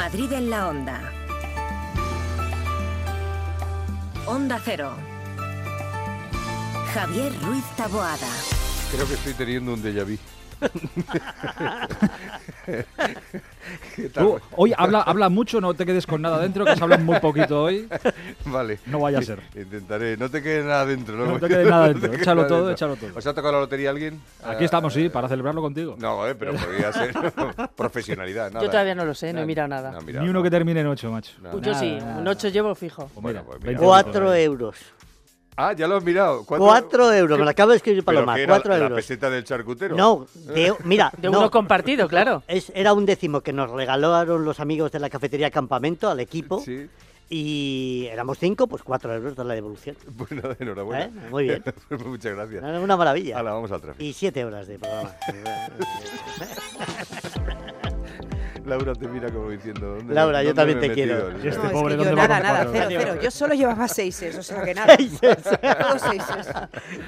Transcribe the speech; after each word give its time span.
Madrid 0.00 0.32
en 0.32 0.48
la 0.48 0.68
onda. 0.70 0.98
Onda 4.26 4.58
Cero. 4.64 4.94
Javier 6.94 7.30
Ruiz 7.42 7.64
Taboada. 7.76 8.32
Creo 8.92 9.06
que 9.06 9.12
estoy 9.12 9.34
teniendo 9.34 9.74
un 9.74 9.82
déjà 9.82 10.04
vu. 10.04 10.16
¿Qué 13.96 14.08
tal? 14.08 14.24
Tú, 14.24 14.38
hoy 14.56 14.72
habla, 14.76 15.02
habla 15.02 15.28
mucho, 15.28 15.60
no 15.60 15.74
te 15.74 15.84
quedes 15.86 16.06
con 16.06 16.22
nada 16.22 16.38
dentro, 16.40 16.64
que 16.64 16.76
se 16.76 16.82
habla 16.82 16.98
muy 16.98 17.18
poquito 17.20 17.62
hoy. 17.64 17.88
Vale. 18.46 18.78
No 18.86 19.00
vaya 19.00 19.18
a 19.18 19.22
ser. 19.22 19.40
Intentaré. 19.54 20.16
No 20.16 20.28
te 20.30 20.42
quede 20.42 20.64
nada 20.64 20.86
dentro. 20.86 21.16
No 21.26 21.38
te 21.38 21.48
quede 21.48 21.64
nada 21.68 21.88
dentro. 21.92 22.10
quede 22.10 22.20
Échalo 22.22 22.42
nada 22.42 22.48
todo, 22.48 22.66
dentro. 22.68 22.72
échalo 22.72 22.96
todo. 22.96 23.18
¿Os 23.18 23.26
ha 23.26 23.34
tocado 23.34 23.52
la 23.54 23.60
lotería 23.60 23.90
alguien? 23.90 24.20
Aquí 24.42 24.62
Ah, 24.62 24.64
estamos, 24.64 24.92
sí, 24.94 25.08
para 25.08 25.28
celebrarlo 25.28 25.60
contigo. 25.62 25.96
No, 25.98 26.26
eh, 26.26 26.34
pero 26.34 26.52
podría 26.54 26.92
ser 26.92 27.12
profesionalidad. 27.76 28.50
Nada. 28.50 28.64
Yo 28.64 28.70
todavía 28.70 28.94
no 28.94 29.04
lo 29.04 29.14
sé, 29.14 29.26
no 29.26 29.30
he 29.30 29.32
Nada. 29.34 29.46
mirado 29.46 29.68
nada. 29.68 29.90
No, 29.92 29.98
has 29.98 30.04
mirado 30.04 30.24
Ni 30.24 30.30
uno 30.30 30.42
que 30.42 30.50
termine 30.50 30.80
en 30.80 30.86
8, 30.86 31.10
macho. 31.10 31.32
No. 31.42 31.50
Pues 31.50 31.64
yo 31.64 31.74
sí, 31.74 31.92
un 32.00 32.06
nada. 32.24 32.30
8 32.30 32.48
llevo 32.48 32.74
fijo. 32.74 33.10
Bueno, 33.16 33.42
pues 33.44 33.60
20 33.60 33.68
mira. 33.68 33.80
Cuatro 33.80 34.34
euros. 34.34 34.76
Ah, 35.56 35.72
ya 35.74 35.86
lo 35.86 35.96
has 35.96 36.04
mirado. 36.04 36.44
Cuatro 36.46 37.12
euros. 37.12 37.38
Me 37.38 37.44
lo 37.44 37.50
acabo 37.50 37.70
de 37.72 37.76
escribir 37.76 38.02
¿Pero 38.04 38.16
Paloma. 38.16 38.34
qué 38.34 38.42
era, 38.44 38.52
Cuatro 38.54 38.72
la 38.72 38.78
euros. 38.84 38.96
peseta 38.96 39.28
del 39.28 39.44
charcutero? 39.44 39.94
No, 39.96 40.26
de- 40.34 40.74
mira, 40.84 41.12
De 41.18 41.28
no, 41.28 41.38
uno 41.38 41.50
compartido, 41.50 42.08
claro. 42.08 42.42
es- 42.48 42.72
era 42.74 42.92
un 42.94 43.04
décimo 43.04 43.40
que 43.42 43.52
nos 43.52 43.70
regalaron 43.70 44.44
los 44.44 44.58
amigos 44.60 44.90
de 44.92 45.00
la 45.00 45.10
cafetería 45.10 45.50
Campamento 45.50 46.08
al 46.08 46.20
equipo. 46.20 46.60
Sí. 46.60 46.88
Y 47.32 48.08
éramos 48.10 48.38
cinco, 48.38 48.66
pues 48.66 48.82
cuatro 48.82 49.14
euros 49.14 49.36
de 49.36 49.44
la 49.44 49.54
devolución. 49.54 49.96
Bueno, 50.16 50.42
enhorabuena. 50.58 51.04
¿Eh? 51.04 51.10
Muy 51.30 51.44
bien. 51.44 51.62
Muchas 52.06 52.34
gracias. 52.34 52.64
Era 52.64 52.80
Una 52.80 52.96
maravilla. 52.96 53.36
Ahora 53.38 53.52
vamos 53.52 53.70
al 53.70 53.80
tráfico. 53.80 54.02
Y 54.02 54.12
siete 54.14 54.44
horas 54.44 54.66
de 54.66 54.78
programa. 54.78 55.12
Laura 58.66 58.94
te 58.94 59.08
mira 59.08 59.30
como 59.32 59.50
diciendo. 59.50 59.96
¿dónde 59.96 60.14
Laura, 60.14 60.38
me- 60.38 60.44
yo 60.44 60.54
dónde 60.54 60.72
también 60.74 60.80
te 60.80 60.94
quiero. 60.94 61.14
metido? 61.28 61.44
Y 61.44 61.48
este 61.48 61.60
No, 61.62 61.66
es 61.66 61.72
pobre, 61.72 61.94
que 61.96 61.98
yo 61.98 62.04
¿dónde 62.10 62.22
nada, 62.22 62.40
nada, 62.40 62.68
cero, 62.72 62.86
cero. 62.90 63.14
Yo 63.22 63.30
solo 63.30 63.54
llevaba 63.54 63.88
seises, 63.88 64.36
o 64.38 64.42
sea 64.42 64.62
que 64.62 64.74
nada. 64.74 64.96
Todos 64.96 66.00
seises. 66.02 66.52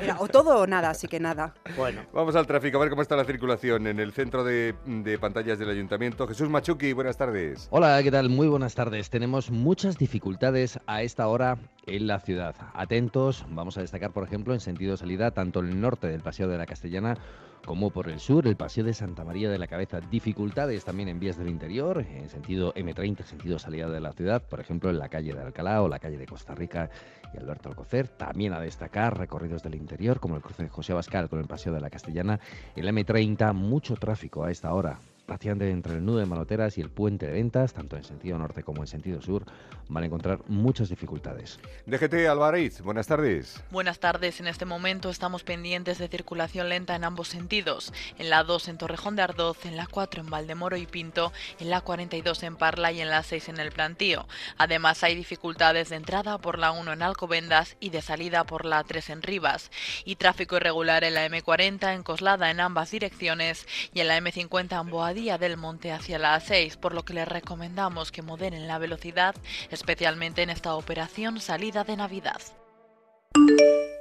Era 0.02 0.16
o 0.20 0.28
todo 0.28 0.58
o 0.60 0.66
nada, 0.66 0.90
así 0.90 1.08
que 1.08 1.20
nada. 1.20 1.54
bueno, 1.76 2.02
Vamos 2.12 2.36
al 2.36 2.46
tráfico, 2.46 2.78
a 2.78 2.80
ver 2.80 2.90
cómo 2.90 3.02
está 3.02 3.16
la 3.16 3.24
circulación 3.24 3.86
en 3.86 4.00
el 4.00 4.12
centro 4.12 4.44
de, 4.44 4.74
de 4.86 5.18
pantallas 5.18 5.58
del 5.58 5.70
ayuntamiento. 5.70 6.26
Jesús 6.26 6.48
Machuki, 6.48 6.92
buenas 6.92 7.16
tardes. 7.16 7.68
Hola, 7.70 8.02
¿qué 8.02 8.10
tal? 8.10 8.28
Muy 8.28 8.48
buenas 8.48 8.74
tardes. 8.74 9.10
Tenemos 9.10 9.50
muchas 9.50 9.98
dificultades 9.98 10.78
a 10.86 11.02
esta 11.02 11.26
hora 11.28 11.58
en 11.86 12.06
la 12.06 12.20
ciudad. 12.20 12.54
Atentos, 12.74 13.44
vamos 13.50 13.76
a 13.78 13.80
destacar, 13.80 14.12
por 14.12 14.24
ejemplo, 14.24 14.54
en 14.54 14.60
sentido 14.60 14.96
salida, 14.96 15.30
tanto 15.32 15.60
el 15.60 15.80
norte 15.80 16.06
del 16.06 16.20
Paseo 16.20 16.48
de 16.48 16.58
la 16.58 16.66
Castellana 16.66 17.16
como 17.64 17.90
por 17.90 18.08
el 18.08 18.20
sur, 18.20 18.46
el 18.46 18.56
Paseo 18.56 18.84
de 18.84 18.94
Santa 18.94 19.24
María 19.24 19.50
de 19.50 19.58
la 19.58 19.66
Cabeza. 19.66 20.00
Dificultades 20.00 20.84
también 20.84 21.08
en 21.08 21.20
vías 21.20 21.36
del 21.36 21.48
interior, 21.48 22.04
en 22.08 22.28
sentido 22.28 22.74
M30, 22.74 23.24
sentido 23.24 23.58
salida 23.58 23.88
de 23.88 24.00
la 24.00 24.12
ciudad, 24.12 24.42
por 24.42 24.60
ejemplo, 24.60 24.90
en 24.90 24.98
la 24.98 25.08
calle 25.08 25.32
de 25.32 25.40
Alcalá 25.40 25.82
o 25.82 25.88
la 25.88 25.98
calle 25.98 26.18
de 26.18 26.26
Costa 26.26 26.54
Rica 26.54 26.90
y 27.32 27.38
Alberto 27.38 27.68
Alcocer. 27.68 28.08
También 28.08 28.52
a 28.52 28.60
destacar 28.60 29.16
recorridos 29.16 29.62
del 29.62 29.74
interior, 29.74 30.20
como 30.20 30.36
el 30.36 30.42
cruce 30.42 30.64
de 30.64 30.68
José 30.68 30.92
Abascal 30.92 31.28
con 31.28 31.38
el 31.38 31.46
Paseo 31.46 31.72
de 31.72 31.80
la 31.80 31.90
Castellana. 31.90 32.40
El 32.74 32.88
M30, 32.88 33.52
mucho 33.54 33.94
tráfico 33.96 34.44
a 34.44 34.50
esta 34.50 34.72
hora. 34.74 34.98
Prácticamente 35.32 35.70
entre 35.70 35.94
el 35.94 36.04
nudo 36.04 36.18
de 36.18 36.26
Manoteras 36.26 36.76
y 36.76 36.82
el 36.82 36.90
puente 36.90 37.24
de 37.24 37.32
ventas, 37.32 37.72
tanto 37.72 37.96
en 37.96 38.04
sentido 38.04 38.36
norte 38.36 38.62
como 38.62 38.82
en 38.82 38.86
sentido 38.86 39.22
sur, 39.22 39.46
van 39.88 40.02
a 40.02 40.06
encontrar 40.06 40.40
muchas 40.46 40.90
dificultades. 40.90 41.58
DGT 41.86 42.26
Alvarez, 42.28 42.82
buenas 42.82 43.06
tardes. 43.06 43.64
Buenas 43.70 43.98
tardes. 43.98 44.40
En 44.40 44.46
este 44.46 44.66
momento 44.66 45.08
estamos 45.08 45.42
pendientes 45.42 45.96
de 45.96 46.08
circulación 46.08 46.68
lenta 46.68 46.94
en 46.96 47.04
ambos 47.04 47.28
sentidos. 47.28 47.94
En 48.18 48.28
la 48.28 48.44
2 48.44 48.68
en 48.68 48.76
Torrejón 48.76 49.16
de 49.16 49.22
Ardoz, 49.22 49.64
en 49.64 49.78
la 49.78 49.86
4 49.86 50.20
en 50.20 50.28
Valdemoro 50.28 50.76
y 50.76 50.84
Pinto, 50.84 51.32
en 51.58 51.70
la 51.70 51.80
42 51.80 52.42
en 52.42 52.56
Parla 52.56 52.92
y 52.92 53.00
en 53.00 53.08
la 53.08 53.22
6 53.22 53.48
en 53.48 53.58
el 53.58 53.72
Plantío. 53.72 54.26
Además 54.58 55.02
hay 55.02 55.14
dificultades 55.14 55.88
de 55.88 55.96
entrada 55.96 56.36
por 56.36 56.58
la 56.58 56.72
1 56.72 56.92
en 56.92 57.00
Alcobendas 57.00 57.78
y 57.80 57.88
de 57.88 58.02
salida 58.02 58.44
por 58.44 58.66
la 58.66 58.84
3 58.84 59.08
en 59.08 59.22
Rivas. 59.22 59.70
Y 60.04 60.16
tráfico 60.16 60.56
irregular 60.56 61.04
en 61.04 61.14
la 61.14 61.26
M40 61.26 61.94
en 61.94 62.02
Coslada 62.02 62.50
en 62.50 62.60
ambas 62.60 62.90
direcciones 62.90 63.66
y 63.94 64.00
en 64.00 64.08
la 64.08 64.18
M50 64.18 64.78
en 64.78 64.90
Boadilla 64.90 65.21
del 65.22 65.56
Monte 65.56 65.92
hacia 65.92 66.18
la 66.18 66.36
A6, 66.38 66.76
por 66.76 66.92
lo 66.94 67.04
que 67.04 67.14
les 67.14 67.28
recomendamos 67.28 68.10
que 68.10 68.22
moderen 68.22 68.66
la 68.66 68.78
velocidad, 68.78 69.36
especialmente 69.70 70.42
en 70.42 70.50
esta 70.50 70.74
operación 70.74 71.38
salida 71.40 71.84
de 71.84 71.96
Navidad. 71.96 72.40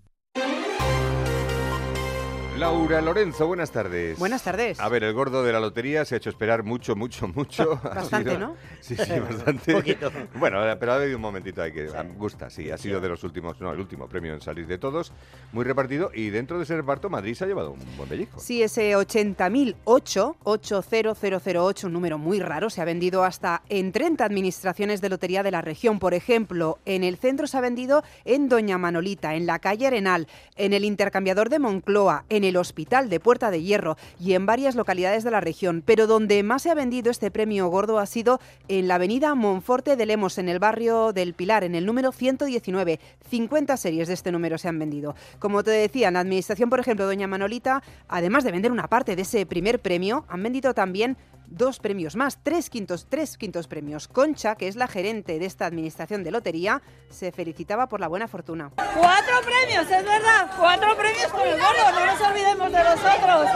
Laura 2.57 3.03
Lorenzo, 3.03 3.47
buenas 3.47 3.71
tardes. 3.71 4.19
Buenas 4.19 4.43
tardes. 4.43 4.81
A 4.81 4.89
ver, 4.89 5.05
el 5.05 5.13
gordo 5.13 5.43
de 5.45 5.53
la 5.53 5.61
lotería 5.61 6.07
se 6.07 6.15
ha 6.15 6.19
hecho 6.19 6.31
esperar 6.31 6.63
mucho, 6.63 6.97
mucho, 6.97 7.29
mucho. 7.35 7.79
Bastante, 7.85 8.31
sido- 8.31 8.41
¿no? 8.41 8.57
Sí, 8.81 8.97
sí, 8.97 9.13
bastante. 9.21 9.75
Un 9.75 9.81
poquito. 9.81 10.11
Bueno, 10.37 10.59
pero 10.81 10.93
ha 10.93 10.97
habido 10.97 11.17
un 11.17 11.23
momentito 11.23 11.61
ahí 11.63 11.73
que 11.73 11.89
ah, 11.95 12.03
gusta, 12.17 12.49
sí. 12.49 12.71
Ha 12.71 12.79
sido 12.79 13.01
de 13.01 13.09
los 13.11 13.23
últimos, 13.25 13.61
no, 13.61 13.73
el 13.73 13.79
último 13.81 14.09
premio 14.09 14.33
en 14.33 14.41
salir 14.41 14.67
de 14.67 14.79
todos. 14.79 15.13
Muy 15.53 15.65
repartido. 15.65 16.11
Y 16.15 16.31
dentro 16.31 16.57
de 16.57 16.65
ese 16.65 16.77
reparto, 16.77 17.11
Madrid 17.11 17.35
se 17.35 17.45
ha 17.45 17.47
llevado 17.47 17.73
un 17.73 17.97
buen 17.97 18.09
pellizco. 18.09 18.41
Sí, 18.41 18.63
ese 18.63 18.93
80.008, 18.97 20.37
80008, 20.43 21.87
un 21.87 21.93
número 21.93 22.17
muy 22.17 22.41
raro, 22.41 22.71
se 22.71 22.81
ha 22.81 22.85
vendido 22.87 23.23
hasta 23.25 23.63
en 23.69 23.93
30 23.93 24.25
administraciones 24.25 25.01
de 25.03 25.11
lotería 25.11 25.43
de 25.43 25.51
la 25.51 25.61
región. 25.61 25.99
Por 25.99 26.15
ejemplo, 26.15 26.79
en 26.87 27.05
el 27.05 27.19
centro 27.19 27.47
se 27.47 27.59
ha 27.59 27.61
vendido 27.61 28.03
en 28.25 28.49
Doña 28.49 28.79
Manolita, 28.79 29.35
en 29.35 29.45
la 29.47 29.59
calle 29.59 29.87
Arenal, 29.89 30.27
en 30.57 30.73
el 30.73 30.85
intercambiador 30.85 31.51
de 31.51 31.59
Moncloa, 31.59 32.25
en 32.31 32.45
el 32.49 32.57
hospital 32.57 33.09
de 33.09 33.21
Puerta 33.21 33.51
de 33.51 33.63
Hierro 33.63 33.97
y 34.19 34.35
en 34.35 34.47
varias 34.47 34.75
localidades 34.75 35.25
de 35.25 35.31
la 35.31 35.41
región. 35.41 35.83
Pero 35.85 36.07
donde 36.07 36.43
más 36.43 36.63
se 36.63 36.71
ha 36.71 36.75
vendido 36.75 37.11
este 37.11 37.31
premio 37.31 37.69
gordo 37.69 37.99
ha 37.99 38.07
sido 38.07 38.41
en 38.69 38.89
la 38.89 38.97
avenida 38.97 39.35
Monforte 39.35 39.97
de 39.97 40.07
Lemos, 40.07 40.39
en 40.39 40.49
el 40.49 40.59
barrio 40.59 41.13
del 41.13 41.35
Pilar, 41.35 41.65
en 41.65 41.75
el 41.75 41.87
número 41.87 42.13
119. 42.13 43.01
50 43.29 43.77
series 43.77 44.09
de 44.09 44.15
este 44.15 44.33
número 44.33 44.59
se 44.59 44.69
han 44.69 44.79
vendido. 44.79 45.15
Como 45.39 45.63
te 45.63 45.71
decía, 45.71 46.09
en 46.09 46.15
la 46.15 46.21
administración, 46.21 46.71
por 46.71 46.81
ejemplo, 46.81 47.07
Doña 47.07 47.27
Manolita, 47.27 47.83
además 48.09 48.45
de 48.45 48.53
vender 48.53 48.73
una 48.73 48.89
parte 48.89 49.17
de 49.17 49.23
ese 49.23 49.47
primer 49.47 49.81
premio, 49.81 50.25
han 50.29 50.43
vendido 50.43 50.75
también 50.75 51.17
dos 51.49 51.79
premios 51.79 52.17
más, 52.17 52.39
tres 52.43 52.71
quintos, 52.71 53.07
tres 53.09 53.37
quintos 53.37 53.67
premios. 53.67 54.09
Concha, 54.09 54.57
que 54.57 54.69
es 54.69 54.77
la 54.77 54.87
gerente 54.87 55.39
de 55.39 55.47
esta 55.47 55.67
administración 55.67 56.25
de 56.25 56.31
lotería, 56.31 56.83
se 57.11 57.33
felicitaba 57.33 57.89
por 57.89 58.01
la 58.01 58.09
buena 58.09 58.29
fortuna. 58.29 58.71
Cuatro 58.77 59.41
premios, 59.45 59.85
es 59.91 60.05
verdad, 60.05 60.51
cuatro 60.59 60.97
premios 60.97 61.29
con 61.33 61.43
el 61.43 61.59
gordo, 61.61 61.93
no 61.93 62.07
nos 62.07 62.21
olvidemos 62.21 62.73
de 62.73 62.85
nosotros. 62.85 63.51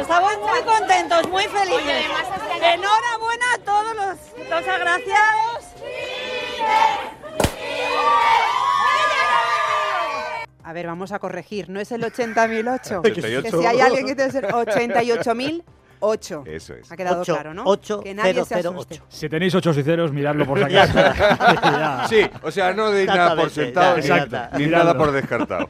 Estamos 0.00 0.32
muy 0.38 0.62
contentos, 0.62 1.28
muy 1.28 1.44
felices. 1.44 2.06
Enhorabuena 2.60 3.46
a 3.54 3.58
todos 3.64 3.96
los, 3.96 4.48
los 4.48 4.68
agraciados. 4.68 5.64
A 10.64 10.72
ver, 10.72 10.86
vamos 10.86 11.12
a 11.12 11.18
corregir, 11.18 11.68
no 11.68 11.80
es 11.80 11.92
el 11.92 12.02
80.008. 12.02 13.02
Que 13.42 13.50
si 13.50 13.66
hay 13.66 13.80
alguien 13.80 14.06
que 14.06 14.14
debe 14.14 14.30
ser 14.30 14.46
88.000. 14.46 15.62
8. 16.02 16.44
Eso 16.46 16.74
es. 16.74 16.90
Ha 16.90 16.96
quedado 16.96 17.22
ocho, 17.22 17.34
claro, 17.34 17.54
¿no? 17.54 17.62
8, 17.64 18.00
que 18.00 18.14
nadie 18.14 18.32
cero, 18.32 18.44
se 18.44 18.54
cero, 18.56 18.74
ocho. 18.76 19.04
Si 19.08 19.28
tenéis 19.28 19.54
8 19.54 19.70
y 19.70 19.82
ceros, 19.82 20.12
miradlo 20.12 20.44
por 20.44 20.58
la 20.68 20.68
casa. 20.68 22.06
sí, 22.08 22.20
o 22.42 22.50
sea, 22.50 22.72
no 22.74 22.90
deis 22.90 23.06
nada 23.06 23.36
por 23.36 23.50
sentado 23.50 23.96
ni, 23.96 24.64
ni 24.64 24.70
nada 24.70 24.96
por 24.96 25.12
descartado. 25.12 25.68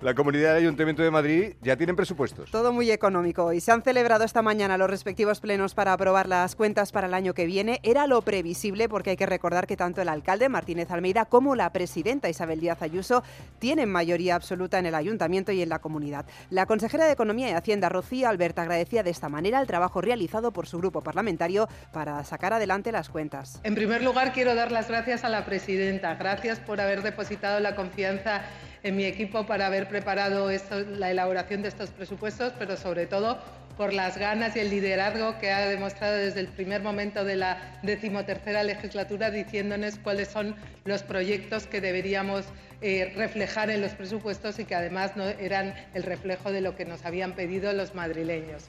la 0.00 0.14
Comunidad 0.14 0.54
del 0.54 0.64
Ayuntamiento 0.64 1.02
de 1.02 1.10
Madrid 1.10 1.52
ya 1.60 1.76
tienen 1.76 1.94
presupuestos. 1.94 2.50
Todo 2.50 2.72
muy 2.72 2.90
económico 2.90 3.52
y 3.52 3.60
se 3.60 3.70
han 3.70 3.82
celebrado 3.82 4.24
esta 4.24 4.42
mañana 4.42 4.78
los 4.78 4.88
respectivos 4.88 5.40
plenos 5.40 5.74
para 5.74 5.92
aprobar 5.92 6.28
las 6.28 6.56
cuentas 6.56 6.90
para 6.92 7.06
el 7.06 7.14
año 7.14 7.34
que 7.34 7.46
viene. 7.46 7.80
Era 7.82 8.06
lo 8.06 8.22
previsible 8.22 8.88
porque 8.88 9.10
hay 9.10 9.16
que 9.16 9.26
recordar 9.26 9.66
que 9.66 9.76
tanto 9.76 10.00
el 10.00 10.08
alcalde 10.08 10.48
Martínez 10.48 10.90
Almeida 10.90 11.26
como 11.26 11.54
la 11.54 11.70
presidenta 11.70 12.28
Isabel 12.28 12.60
Díaz 12.60 12.82
Ayuso 12.82 13.22
tienen 13.58 13.90
mayoría 13.90 14.34
absoluta 14.34 14.78
en 14.78 14.86
el 14.86 14.94
Ayuntamiento 14.94 15.52
y 15.52 15.62
en 15.62 15.68
la 15.68 15.80
comunidad. 15.80 16.24
La 16.50 16.66
consejera 16.66 17.06
de 17.06 17.12
Economía 17.12 17.50
y 17.50 17.52
Hacienda, 17.52 17.88
Rocío 17.88 18.28
Alberta, 18.28 18.62
agradecía 18.62 19.02
de 19.02 19.10
esta 19.18 19.28
manera 19.28 19.60
el 19.60 19.66
trabajo 19.66 20.00
realizado 20.00 20.52
por 20.52 20.68
su 20.68 20.78
grupo 20.78 21.00
parlamentario 21.02 21.68
para 21.92 22.22
sacar 22.22 22.52
adelante 22.52 22.92
las 22.92 23.08
cuentas. 23.08 23.60
En 23.64 23.74
primer 23.74 24.00
lugar, 24.04 24.32
quiero 24.32 24.54
dar 24.54 24.70
las 24.70 24.86
gracias 24.86 25.24
a 25.24 25.28
la 25.28 25.44
presidenta. 25.44 26.14
Gracias 26.14 26.60
por 26.60 26.80
haber 26.80 27.02
depositado 27.02 27.58
la 27.58 27.74
confianza 27.74 28.42
en 28.84 28.94
mi 28.94 29.04
equipo 29.04 29.44
para 29.44 29.66
haber 29.66 29.88
preparado 29.88 30.48
la 30.96 31.10
elaboración 31.10 31.62
de 31.62 31.68
estos 31.68 31.90
presupuestos, 31.90 32.52
pero 32.60 32.76
sobre 32.76 33.06
todo 33.06 33.38
por 33.76 33.92
las 33.92 34.16
ganas 34.18 34.54
y 34.54 34.60
el 34.60 34.70
liderazgo 34.70 35.36
que 35.40 35.50
ha 35.50 35.66
demostrado 35.66 36.16
desde 36.16 36.38
el 36.38 36.48
primer 36.48 36.80
momento 36.80 37.24
de 37.24 37.34
la 37.34 37.80
decimotercera 37.82 38.62
legislatura, 38.62 39.32
diciéndonos 39.32 39.98
cuáles 39.98 40.28
son 40.28 40.54
los 40.84 41.02
proyectos 41.02 41.66
que 41.66 41.80
deberíamos 41.80 42.44
eh, 42.82 43.12
reflejar 43.16 43.70
en 43.70 43.80
los 43.80 43.92
presupuestos 43.92 44.60
y 44.60 44.64
que 44.64 44.76
además 44.76 45.16
no 45.16 45.24
eran 45.24 45.74
el 45.94 46.04
reflejo 46.04 46.52
de 46.52 46.60
lo 46.60 46.76
que 46.76 46.84
nos 46.84 47.04
habían 47.04 47.32
pedido 47.32 47.72
los 47.72 47.96
madrileños. 47.96 48.68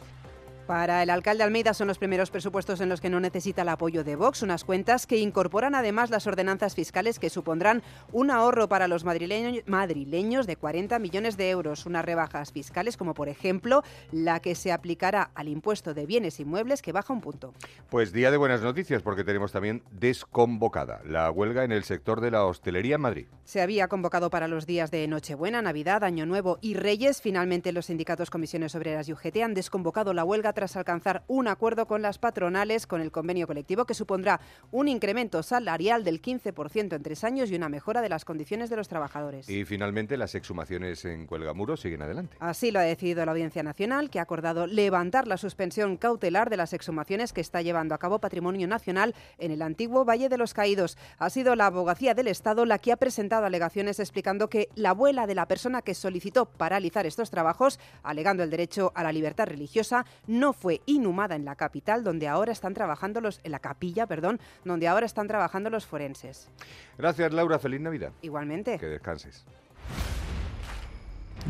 Para 0.70 1.02
el 1.02 1.10
alcalde 1.10 1.44
Almeida 1.44 1.74
son 1.74 1.88
los 1.88 1.98
primeros 1.98 2.30
presupuestos 2.30 2.80
en 2.80 2.90
los 2.90 3.02
que 3.02 3.10
no 3.10 3.20
necesita 3.20 3.64
el 3.64 3.70
apoyo 3.70 4.04
de 4.04 4.16
Vox, 4.16 4.44
unas 4.44 4.64
cuentas 4.64 5.08
que 5.08 5.18
incorporan 5.18 5.74
además 5.74 6.12
las 6.12 6.28
ordenanzas 6.28 6.76
fiscales 6.76 7.18
que 7.18 7.32
supondrán 7.32 7.82
un 8.12 8.30
ahorro 8.30 8.70
para 8.70 8.88
los 8.88 9.04
madrileños, 9.04 9.64
madrileños 9.66 10.46
de 10.46 10.58
40 10.58 11.00
millones 11.00 11.38
de 11.38 11.50
euros, 11.50 11.88
unas 11.88 12.06
rebajas 12.06 12.52
fiscales 12.52 12.98
como 12.98 13.16
por 13.16 13.30
ejemplo 13.30 13.82
la 14.12 14.42
que 14.42 14.54
se 14.54 14.72
aplicará 14.72 15.32
al 15.34 15.48
impuesto 15.48 15.96
de 15.96 16.06
bienes 16.06 16.40
inmuebles 16.40 16.84
que 16.84 16.92
baja 16.92 17.14
un 17.14 17.22
punto. 17.22 17.56
Pues 17.90 18.14
día 18.14 18.30
de 18.30 18.38
buenas 18.38 18.62
noticias 18.62 19.02
porque 19.02 19.24
tenemos 19.24 19.52
también 19.52 19.82
desconvocada 19.90 21.02
la 21.04 21.32
huelga 21.32 21.64
en 21.64 21.72
el 21.72 21.84
sector 21.84 22.22
de 22.22 22.30
la 22.30 22.46
hostelería 22.46 22.98
en 22.98 23.02
Madrid. 23.02 23.26
Se 23.44 23.64
había 23.64 23.88
convocado 23.88 24.30
para 24.30 24.48
los 24.48 24.68
días 24.68 24.92
de 24.92 25.08
Nochebuena, 25.08 25.64
Navidad, 25.64 26.04
Año 26.04 26.28
Nuevo 26.28 26.60
y 26.62 26.76
Reyes. 26.76 27.24
Finalmente 27.24 27.72
los 27.72 27.88
sindicatos 27.88 28.30
Comisiones 28.30 28.76
Obreras 28.76 29.10
y 29.10 29.14
UGT 29.14 29.38
han 29.38 29.56
desconvocado 29.56 30.14
la 30.14 30.24
huelga 30.24 30.54
tras 30.60 30.76
alcanzar 30.76 31.24
un 31.28 31.48
acuerdo 31.48 31.88
con 31.88 32.02
las 32.02 32.20
patronales 32.20 32.86
con 32.86 33.00
el 33.00 33.14
convenio 33.14 33.48
colectivo 33.48 33.86
que 33.86 33.94
supondrá 33.94 34.42
un 34.72 34.90
incremento 34.90 35.42
salarial 35.42 36.04
del 36.04 36.22
15% 36.22 36.98
en 36.98 37.02
tres 37.02 37.24
años 37.24 37.50
y 37.50 37.56
una 37.56 37.70
mejora 37.70 38.02
de 38.02 38.10
las 38.10 38.26
condiciones 38.26 38.70
de 38.70 38.76
los 38.76 38.90
trabajadores. 38.90 39.48
Y 39.48 39.64
finalmente 39.64 40.18
las 40.18 40.36
exhumaciones 40.36 41.06
en 41.06 41.28
Cuelgamuro 41.28 41.78
siguen 41.78 42.02
adelante. 42.02 42.36
Así 42.42 42.72
lo 42.72 42.80
ha 42.80 42.84
decidido 42.84 43.26
la 43.26 43.32
Audiencia 43.32 43.64
Nacional, 43.64 44.10
que 44.10 44.20
ha 44.20 44.24
acordado 44.24 44.68
levantar 44.68 45.30
la 45.30 45.38
suspensión 45.38 45.96
cautelar 45.96 46.50
de 46.50 46.58
las 46.58 46.74
exhumaciones 46.74 47.32
que 47.32 47.40
está 47.40 47.62
llevando 47.62 47.96
a 47.96 47.98
cabo 47.98 48.20
Patrimonio 48.20 48.68
Nacional 48.68 49.16
en 49.38 49.52
el 49.52 49.62
antiguo 49.62 50.04
Valle 50.04 50.28
de 50.28 50.38
los 50.38 50.54
Caídos. 50.54 50.98
Ha 51.20 51.30
sido 51.30 51.56
la 51.56 51.68
abogacía 51.68 52.16
del 52.16 52.28
Estado 52.28 52.66
la 52.66 52.80
que 52.80 52.92
ha 52.92 52.98
presentado 52.98 53.46
alegaciones 53.46 54.02
explicando 54.02 54.50
que 54.50 54.68
la 54.76 54.90
abuela 54.90 55.26
de 55.26 55.36
la 55.36 55.48
persona 55.48 55.84
que 55.84 55.96
solicitó 55.96 56.48
paralizar 56.48 57.06
estos 57.06 57.30
trabajos, 57.30 57.80
alegando 58.04 58.44
el 58.44 58.50
derecho 58.50 58.92
a 58.94 59.04
la 59.04 59.14
libertad 59.14 59.48
religiosa, 59.48 60.06
no 60.28 60.49
fue 60.54 60.82
inhumada 60.86 61.36
en 61.36 61.46
la 61.46 61.56
capital, 61.56 62.04
donde 62.04 62.28
ahora 62.28 62.52
están 62.52 62.74
trabajando 62.74 63.22
los, 63.22 63.40
en 63.44 63.52
la 63.52 63.60
capilla, 63.60 64.08
perdón, 64.08 64.40
donde 64.64 64.88
ahora 64.88 65.06
están 65.06 65.28
trabajando 65.28 65.70
los 65.70 65.86
forenses. 65.86 66.50
Gracias, 66.98 67.34
Laura. 67.34 67.60
Feliz 67.60 67.82
Navidad. 67.82 68.12
Igualmente. 68.22 68.78
Que 68.78 68.88
descanses. 68.88 69.46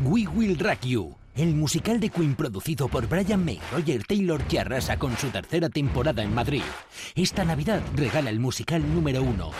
We 0.04 0.26
Will 0.28 0.58
Rock 0.58 0.82
You, 0.82 1.14
el 1.34 1.54
musical 1.54 2.00
de 2.00 2.10
Queen 2.10 2.34
producido 2.34 2.88
por 2.88 3.06
Brian 3.08 3.44
May 3.44 3.60
Roger 3.72 4.04
Taylor 4.04 4.42
que 4.44 4.60
arrasa 4.60 4.98
con 4.98 5.16
su 5.16 5.28
tercera 5.28 5.68
temporada 5.68 6.22
en 6.22 6.34
Madrid. 6.34 6.62
Esta 7.14 7.44
Navidad 7.44 7.82
regala 7.96 8.30
el 8.30 8.40
musical 8.40 8.82
número 8.94 9.22
uno. 9.22 9.50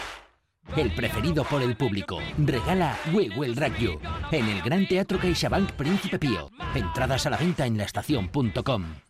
El 0.77 0.95
preferido 0.95 1.45
por 1.45 1.63
el 1.63 1.77
público. 1.77 2.19
Regala 2.39 2.97
We 3.13 3.29
Will 3.37 3.57
Rock 3.57 3.77
You 3.79 3.99
en 4.31 4.49
el 4.49 4.63
Gran 4.63 4.87
Teatro 4.87 5.19
CaixaBank 5.19 5.73
Príncipe 5.73 6.19
Pío. 6.19 6.51
Entradas 6.75 7.27
a 7.27 7.31
la 7.31 7.37
venta 7.37 7.67
en 7.67 7.77
laestacion.com. 7.77 9.10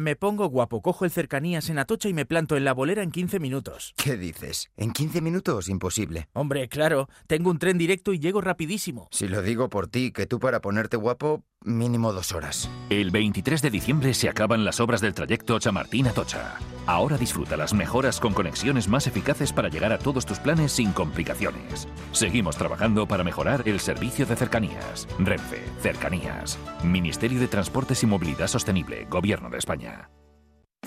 Me 0.00 0.16
pongo 0.16 0.48
guapo, 0.48 0.80
cojo 0.80 1.04
el 1.04 1.10
cercanías 1.10 1.68
en 1.68 1.78
Atocha 1.78 2.08
y 2.08 2.14
me 2.14 2.24
planto 2.24 2.56
en 2.56 2.64
la 2.64 2.72
bolera 2.72 3.02
en 3.02 3.10
15 3.10 3.38
minutos. 3.38 3.92
¿Qué 4.02 4.16
dices? 4.16 4.70
¿En 4.78 4.92
15 4.92 5.20
minutos? 5.20 5.68
Imposible. 5.68 6.26
Hombre, 6.32 6.70
claro, 6.70 7.10
tengo 7.26 7.50
un 7.50 7.58
tren 7.58 7.76
directo 7.76 8.14
y 8.14 8.18
llego 8.18 8.40
rapidísimo. 8.40 9.08
Si 9.10 9.28
lo 9.28 9.42
digo 9.42 9.68
por 9.68 9.88
ti, 9.88 10.10
que 10.10 10.24
tú 10.24 10.40
para 10.40 10.62
ponerte 10.62 10.96
guapo, 10.96 11.44
mínimo 11.64 12.12
dos 12.12 12.32
horas. 12.32 12.70
El 12.88 13.10
23 13.10 13.62
de 13.62 13.70
diciembre 13.70 14.14
se 14.14 14.28
acaban 14.28 14.64
las 14.64 14.80
obras 14.80 15.00
del 15.00 15.14
trayecto 15.14 15.58
Chamartín-Atocha. 15.58 16.56
Ahora 16.86 17.18
disfruta 17.18 17.56
las 17.56 17.74
mejoras 17.74 18.18
con 18.18 18.32
conexiones 18.32 18.88
más 18.88 19.06
eficaces 19.06 19.52
para 19.52 19.68
llegar 19.68 19.92
a 19.92 19.98
todos 19.98 20.26
tus 20.26 20.38
planes 20.38 20.72
sin 20.72 20.92
complicaciones. 20.92 21.88
Seguimos 22.12 22.56
trabajando 22.56 23.06
para 23.06 23.24
mejorar 23.24 23.62
el 23.66 23.80
servicio 23.80 24.26
de 24.26 24.36
cercanías. 24.36 25.06
Renfe, 25.18 25.62
Cercanías. 25.80 26.58
Ministerio 26.82 27.40
de 27.40 27.48
Transportes 27.48 28.02
y 28.02 28.06
Movilidad 28.06 28.48
Sostenible, 28.48 29.06
Gobierno 29.08 29.50
de 29.50 29.58
España. 29.58 30.10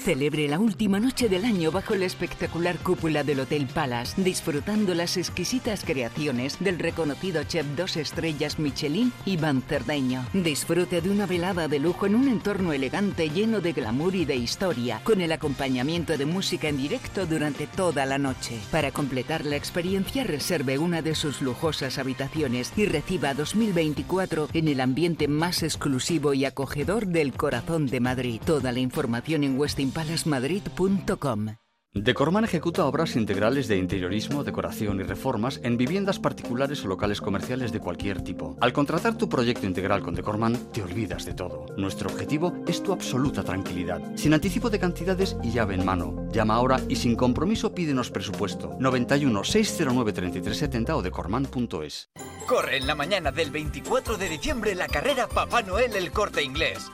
Celebre 0.04 0.50
la 0.50 0.60
última 0.60 1.00
noche 1.00 1.30
del 1.30 1.46
año 1.46 1.72
bajo 1.72 1.96
la 1.96 2.06
espectacular 2.06 2.78
cúpula 2.80 3.24
del 3.24 3.40
Hotel 3.40 3.68
Palace, 3.68 4.22
disfrutando 4.22 4.94
las 4.94 5.16
exquisitas 5.16 5.86
creaciones 5.86 6.58
del 6.60 6.78
reconocido 6.80 7.44
chef 7.44 7.66
dos 7.78 7.96
estrellas 7.96 8.60
Michelin, 8.60 9.14
Iván 9.26 9.62
Cerdeño. 9.62 10.26
Disfrute 10.34 11.00
de 11.00 11.10
una 11.10 11.26
velada 11.26 11.70
de 11.70 11.80
lujo 11.80 12.06
en 12.06 12.16
un 12.16 12.28
entorno 12.28 12.74
elegante 12.74 13.30
lleno 13.30 13.62
de 13.62 13.72
glamour 13.72 14.16
y 14.16 14.26
de 14.26 14.36
historia, 14.36 15.00
con 15.06 15.22
el 15.22 15.32
acompañamiento 15.32 16.18
de 16.18 16.26
música 16.26 16.68
en 16.68 16.78
directo 16.78 17.26
durante 17.26 17.66
toda 17.68 18.06
la 18.06 18.18
noche. 18.18 18.60
Para 18.72 18.92
completar 18.92 19.46
la 19.46 19.56
experiencia, 19.56 20.26
reserve 20.26 20.80
una 20.80 21.02
de 21.02 21.16
sus 21.16 21.42
lujosas 21.42 21.98
habitaciones 21.98 22.74
y 22.76 22.88
reciba 22.88 23.36
2024 23.36 24.50
en 24.54 24.68
el 24.68 24.82
ambiente 24.82 25.30
más 25.30 25.64
exclusivo 25.64 26.34
y 26.34 26.44
acogedor 26.44 27.08
del 27.08 27.32
corazón 27.32 27.86
de 27.86 28.02
Madrid. 28.02 28.42
Toda 28.44 28.74
la 28.74 28.80
información 28.80 29.46
en 29.46 29.58
westinpalasmadrid.com. 29.84 31.56
Decorman 31.96 32.44
ejecuta 32.44 32.86
obras 32.86 33.16
integrales 33.16 33.68
de 33.68 33.78
interiorismo, 33.78 34.44
decoración 34.44 35.00
y 35.00 35.04
reformas 35.04 35.60
en 35.64 35.78
viviendas 35.78 36.18
particulares 36.18 36.84
o 36.84 36.88
locales 36.88 37.22
comerciales 37.22 37.72
de 37.72 37.80
cualquier 37.80 38.24
tipo. 38.24 38.58
Al 38.62 38.74
contratar 38.74 39.16
tu 39.16 39.30
proyecto 39.30 39.68
integral 39.68 40.02
con 40.02 40.16
Decorman, 40.16 40.72
te 40.72 40.82
olvidas 40.82 41.24
de 41.24 41.36
todo. 41.36 41.68
Nuestro 41.78 42.10
objetivo 42.10 42.52
es 42.66 42.82
tu 42.82 42.94
absoluta 42.94 43.44
tranquilidad. 43.44 44.02
Sin 44.16 44.34
anticipo 44.34 44.72
de 44.72 44.80
cantidades 44.80 45.38
y 45.44 45.52
llave 45.52 45.76
en 45.76 45.86
mano. 45.86 46.28
Llama 46.32 46.56
ahora 46.56 46.82
y 46.90 46.96
sin 46.96 47.16
compromiso 47.16 47.76
pídenos 47.76 48.10
presupuesto. 48.10 48.76
91 48.80 49.44
609 49.44 50.14
3370 50.14 50.96
o 50.96 51.02
decorman.es. 51.04 52.10
Corre 52.48 52.78
en 52.78 52.88
la 52.88 52.96
mañana 52.96 53.32
del 53.32 53.52
24 53.52 54.18
de 54.18 54.30
diciembre 54.30 54.74
la 54.74 54.88
carrera 54.88 55.28
Papá 55.28 55.62
Noel 55.62 55.96
el 55.96 56.10
Corte 56.12 56.42
Inglés. 56.42 56.90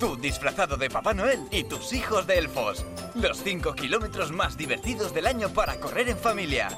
Tú 0.00 0.16
disfrazado 0.16 0.76
de 0.78 0.88
Papá 0.88 1.12
Noel 1.12 1.46
y 1.50 1.64
tus 1.64 1.92
hijos 1.92 2.26
de 2.26 2.38
elfos. 2.38 2.86
Los 3.14 3.42
5 3.42 3.74
kilómetros 3.74 4.32
más 4.32 4.56
divertidos 4.56 5.12
del 5.12 5.26
año 5.26 5.50
para 5.50 5.78
correr 5.78 6.08
en 6.08 6.16
familia. 6.16 6.70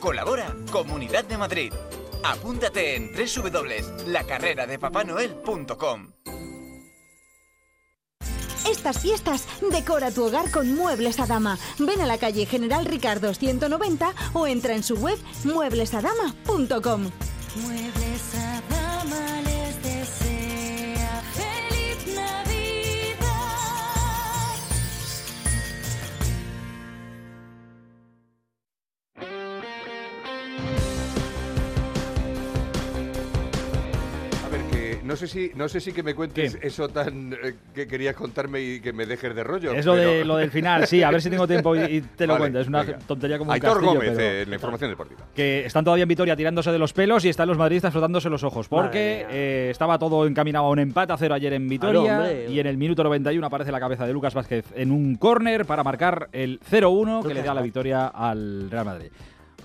Colabora 0.00 0.56
Comunidad 0.72 1.24
de 1.24 1.38
Madrid. 1.38 1.72
Apúntate 2.24 2.96
en 2.96 3.12
www.lacarreradepapanoel.com. 3.12 6.10
Estas 8.68 8.98
fiestas 8.98 9.46
decora 9.70 10.10
tu 10.10 10.24
hogar 10.24 10.50
con 10.50 10.74
Muebles 10.74 11.20
Adama. 11.20 11.56
Ven 11.78 12.00
a 12.00 12.06
la 12.06 12.18
calle 12.18 12.44
General 12.44 12.84
Ricardo 12.86 13.34
190 13.34 14.12
o 14.32 14.48
entra 14.48 14.74
en 14.74 14.82
su 14.82 14.96
web 14.96 15.16
mueblesadama.com. 15.44 17.12
Muebles 17.56 18.13
no 35.14 35.18
sé 35.18 35.28
si, 35.28 35.50
no 35.54 35.68
sé 35.68 35.78
si 35.80 35.92
que 35.92 36.02
me 36.02 36.12
cuentes 36.14 36.58
eso 36.60 36.88
tan 36.88 37.32
eh, 37.32 37.54
que 37.72 37.86
querías 37.86 38.16
contarme 38.16 38.60
y 38.60 38.80
que 38.80 38.92
me 38.92 39.06
dejes 39.06 39.32
de 39.34 39.44
rollo. 39.44 39.72
Es 39.72 39.86
lo, 39.86 39.94
pero- 39.94 40.10
de, 40.10 40.24
lo 40.24 40.36
del 40.38 40.50
final, 40.50 40.88
sí, 40.88 41.04
a 41.04 41.10
ver 41.12 41.22
si 41.22 41.30
tengo 41.30 41.46
tiempo 41.46 41.76
y, 41.76 41.80
y 41.82 42.00
te 42.00 42.26
lo 42.26 42.32
Vale, 42.32 42.42
cuento. 42.42 42.58
Es 42.60 42.66
una 42.66 42.82
venga. 42.82 42.98
tontería 42.98 43.38
como 43.38 43.50
un 43.50 43.54
Aitor 43.54 43.70
castillo, 43.74 43.92
Gómez, 43.94 44.12
pero- 44.16 44.20
eh, 44.20 44.42
en 44.42 44.48
la 44.50 44.54
información 44.56 44.90
deportiva. 44.90 45.20
que 45.34 45.64
están 45.66 45.84
todavía 45.84 46.02
en 46.02 46.08
Vitoria 46.08 46.34
tirándose 46.34 46.72
de 46.72 46.78
los 46.78 46.92
pelos 46.92 47.24
y 47.24 47.28
están 47.28 47.46
los 47.46 47.56
madridistas 47.56 47.92
frotándose 47.92 48.28
los 48.28 48.42
ojos. 48.42 48.66
Porque 48.68 49.24
eh, 49.30 49.68
estaba 49.70 49.98
todo 50.00 50.26
encaminado 50.26 50.64
a 50.66 50.70
un 50.70 50.80
empate 50.80 51.12
a 51.12 51.16
cero 51.16 51.34
ayer 51.34 51.52
en 51.52 51.68
Vitoria. 51.68 52.00
hombre. 52.18 52.46
y 52.50 52.58
en 52.58 52.66
el 52.66 52.76
minuto 52.76 53.04
91 53.04 53.46
aparece 53.46 53.70
la 53.70 53.78
cabeza 53.78 54.06
de 54.06 54.12
Lucas 54.12 54.34
Vázquez 54.34 54.64
en 54.74 54.90
un 54.90 55.14
córner 55.14 55.64
para 55.64 55.84
marcar 55.84 56.28
el 56.32 56.58
0-1 56.68 57.24
que 57.26 57.34
le 57.34 57.42
da 57.44 57.54
la 57.54 57.62
victoria 57.62 58.08
al 58.08 58.68
Real 58.68 58.84
Madrid. 58.84 59.10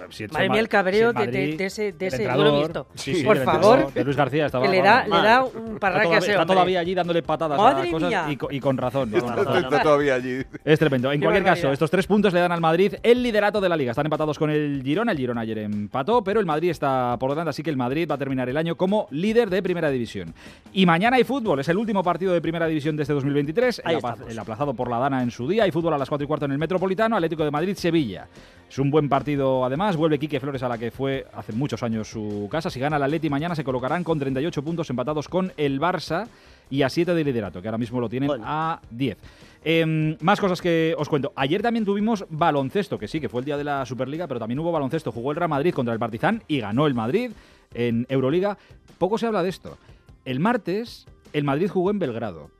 Si 0.09 0.27
Madre 0.27 0.47
Ma- 0.47 0.53
mía, 0.53 0.61
el 0.61 0.67
cabreo 0.69 1.11
si 1.11 1.17
de, 1.19 1.25
Madrid, 1.25 1.51
de- 1.51 1.57
de 1.57 1.65
ese, 1.65 1.91
de 1.93 2.07
ese 2.07 2.17
yo 2.17 2.23
entrenador, 2.23 2.45
lo 2.47 2.55
he 2.55 2.59
visto. 2.63 2.87
sí, 2.95 3.15
sí, 3.15 3.23
Por 3.23 3.37
el 3.37 3.43
favor. 3.43 3.93
de 3.93 4.03
Luis 4.03 4.17
García 4.17 4.45
estaba 4.47 4.65
que 4.65 4.71
le 4.71 4.81
da, 4.81 5.03
le 5.05 5.09
da 5.09 5.43
un 5.43 5.77
parraque 5.79 6.15
a 6.15 6.17
ese 6.19 6.31
está 6.31 6.45
todavía 6.45 6.79
allí 6.79 6.93
dándole 6.95 7.21
patadas 7.23 7.57
Madre 7.57 7.89
a 7.89 7.91
cosas 7.91 8.09
mía. 8.09 8.25
y, 8.29 8.35
co- 8.37 8.47
y 8.51 8.59
con 8.59 8.77
razón. 8.77 9.13
Está- 9.15 9.35
razón. 9.35 9.63
está 9.63 9.81
todavía 9.83 10.15
allí. 10.15 10.41
Es 10.63 10.79
tremendo. 10.79 11.11
En 11.11 11.19
Qué 11.19 11.25
cualquier 11.25 11.43
caso, 11.45 11.71
estos 11.71 11.89
tres 11.91 12.07
puntos 12.07 12.33
le 12.33 12.39
dan 12.39 12.51
al 12.51 12.61
Madrid 12.61 12.95
el 13.03 13.21
liderato 13.23 13.59
de 13.61 13.69
la 13.69 13.75
liga. 13.77 13.91
Están 13.91 14.05
empatados 14.05 14.37
con 14.39 14.49
el 14.49 14.81
Girona. 14.83 15.11
El 15.11 15.17
Girona 15.17 15.41
ayer 15.41 15.57
empató, 15.59 16.23
pero 16.23 16.39
el 16.39 16.45
Madrid 16.45 16.69
está 16.69 17.15
por 17.19 17.29
delante, 17.31 17.49
así 17.51 17.63
que 17.63 17.69
el 17.69 17.77
Madrid 17.77 18.07
va 18.09 18.15
a 18.15 18.17
terminar 18.17 18.49
el 18.49 18.57
año 18.57 18.75
como 18.75 19.07
líder 19.11 19.49
de 19.49 19.61
Primera 19.61 19.89
División. 19.89 20.33
Y 20.73 20.85
mañana 20.85 21.17
hay 21.17 21.23
fútbol. 21.23 21.59
Es 21.59 21.69
el 21.69 21.77
último 21.77 22.03
partido 22.03 22.33
de 22.33 22.41
Primera 22.41 22.67
División 22.67 22.95
de 22.95 23.03
este 23.03 23.13
2023. 23.13 23.81
Ahí 23.85 23.93
el, 23.93 23.97
estamos. 23.97 24.29
el 24.31 24.39
aplazado 24.39 24.73
por 24.73 24.89
la 24.89 24.99
Dana 24.99 25.21
en 25.23 25.31
su 25.31 25.47
día. 25.47 25.63
Hay 25.63 25.71
fútbol 25.71 25.93
a 25.93 25.97
las 25.97 26.07
4 26.09 26.23
y 26.23 26.27
cuarto 26.27 26.45
en 26.45 26.51
el 26.51 26.57
Metropolitano. 26.57 27.15
Atlético 27.15 27.43
de 27.43 27.51
Madrid-Sevilla. 27.51 28.27
Es 28.69 28.77
un 28.77 28.91
buen 28.91 29.09
partido, 29.09 29.65
además. 29.65 29.88
Vuelve 29.95 30.19
Quique 30.19 30.39
Flores 30.39 30.63
a 30.63 30.69
la 30.69 30.77
que 30.77 30.91
fue 30.91 31.25
hace 31.33 31.53
muchos 31.53 31.83
años 31.83 32.07
su 32.07 32.47
casa. 32.51 32.69
Si 32.69 32.79
gana 32.79 32.97
el 32.97 33.03
Atleti 33.03 33.29
mañana 33.29 33.55
se 33.55 33.63
colocarán 33.63 34.03
con 34.03 34.19
38 34.19 34.63
puntos 34.63 34.89
empatados 34.89 35.27
con 35.27 35.51
el 35.57 35.79
Barça 35.79 36.27
y 36.69 36.81
a 36.83 36.89
7 36.89 37.13
de 37.13 37.23
liderato, 37.23 37.61
que 37.61 37.67
ahora 37.67 37.77
mismo 37.77 37.99
lo 37.99 38.09
tienen 38.09 38.29
a 38.43 38.79
10. 38.91 39.17
Em, 39.63 40.17
más 40.21 40.39
cosas 40.39 40.61
que 40.61 40.95
os 40.97 41.09
cuento. 41.09 41.33
Ayer 41.35 41.61
también 41.61 41.85
tuvimos 41.85 42.25
baloncesto, 42.29 42.97
que 42.97 43.07
sí, 43.07 43.19
que 43.19 43.29
fue 43.29 43.41
el 43.41 43.45
día 43.45 43.57
de 43.57 43.63
la 43.63 43.85
Superliga, 43.85 44.27
pero 44.27 44.39
también 44.39 44.59
hubo 44.59 44.71
baloncesto. 44.71 45.11
Jugó 45.11 45.31
el 45.31 45.37
Real 45.37 45.49
Madrid 45.49 45.73
contra 45.73 45.93
el 45.93 45.99
Partizan 45.99 46.43
y 46.47 46.59
ganó 46.59 46.87
el 46.87 46.93
Madrid 46.93 47.31
en 47.73 48.05
Euroliga. 48.09 48.57
Poco 48.97 49.17
se 49.17 49.27
habla 49.27 49.43
de 49.43 49.49
esto. 49.49 49.77
El 50.25 50.39
martes, 50.39 51.07
el 51.33 51.43
Madrid 51.43 51.69
jugó 51.69 51.91
en 51.91 51.99
Belgrado. 51.99 52.51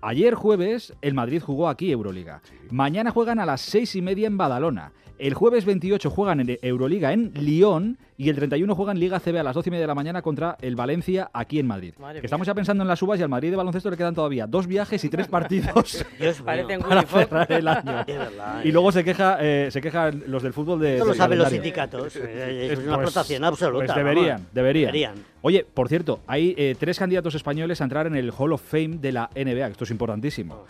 Ayer 0.00 0.34
jueves, 0.34 0.94
el 1.02 1.14
Madrid 1.14 1.42
jugó 1.42 1.68
aquí 1.68 1.90
Euroliga. 1.92 2.40
Mañana 2.70 3.10
juegan 3.10 3.38
a 3.40 3.46
las 3.46 3.60
seis 3.60 3.94
y 3.96 4.02
media 4.02 4.26
en 4.26 4.36
Badalona. 4.38 4.92
El 5.18 5.34
jueves 5.34 5.64
28 5.64 6.10
juegan 6.10 6.38
en 6.38 6.58
Euroliga 6.62 7.12
en 7.12 7.32
Lyon 7.34 7.98
y 8.16 8.28
el 8.28 8.36
31 8.36 8.72
juegan 8.76 9.00
Liga 9.00 9.18
CB 9.18 9.38
a 9.38 9.42
las 9.42 9.52
12 9.56 9.68
y 9.68 9.72
media 9.72 9.80
de 9.82 9.86
la 9.88 9.94
mañana 9.96 10.22
contra 10.22 10.56
el 10.60 10.76
Valencia 10.76 11.28
aquí 11.32 11.58
en 11.58 11.66
Madrid. 11.66 11.92
Madre 11.98 12.20
Estamos 12.22 12.46
ya 12.46 12.54
pensando 12.54 12.82
en 12.84 12.88
las 12.88 13.02
uvas 13.02 13.18
y 13.18 13.24
al 13.24 13.28
Madrid 13.28 13.50
de 13.50 13.56
baloncesto 13.56 13.90
le 13.90 13.96
quedan 13.96 14.14
todavía 14.14 14.46
dos 14.46 14.68
viajes 14.68 15.02
y 15.04 15.08
tres 15.08 15.26
partidos 15.28 16.04
para 16.44 17.02
cerrar 17.02 17.50
el 17.52 17.66
año. 17.66 18.04
Verdad, 18.06 18.64
Y 18.64 18.70
luego 18.70 18.92
se 18.92 19.02
queja, 19.02 19.38
eh, 19.40 19.70
se 19.72 19.80
quejan 19.80 20.22
los 20.28 20.42
del 20.44 20.52
fútbol 20.52 20.78
de. 20.78 20.94
Esto 20.94 21.06
lo 21.06 21.14
saben 21.14 21.38
los 21.38 21.48
sindicatos. 21.48 22.14
eh, 22.14 22.68
Es 22.72 22.78
Eh, 22.78 22.82
una 22.82 22.94
pues- 22.96 23.06
explotación 23.08 23.42
absoluta. 23.44 23.86
Pues 23.86 23.96
deberían, 23.96 24.46
Deberían. 24.52 25.14
Oye, 25.40 25.64
por 25.72 25.88
cierto, 25.88 26.20
hay 26.26 26.54
eh, 26.58 26.74
tres 26.78 26.98
candidatos 26.98 27.34
españoles 27.34 27.80
a 27.80 27.84
entrar 27.84 28.06
en 28.06 28.16
el 28.16 28.32
Hall 28.36 28.52
of 28.52 28.62
Fame 28.62 28.98
de 28.98 29.12
la 29.12 29.30
NBA, 29.34 29.68
esto 29.68 29.84
es 29.84 29.90
importantísimo. 29.90 30.64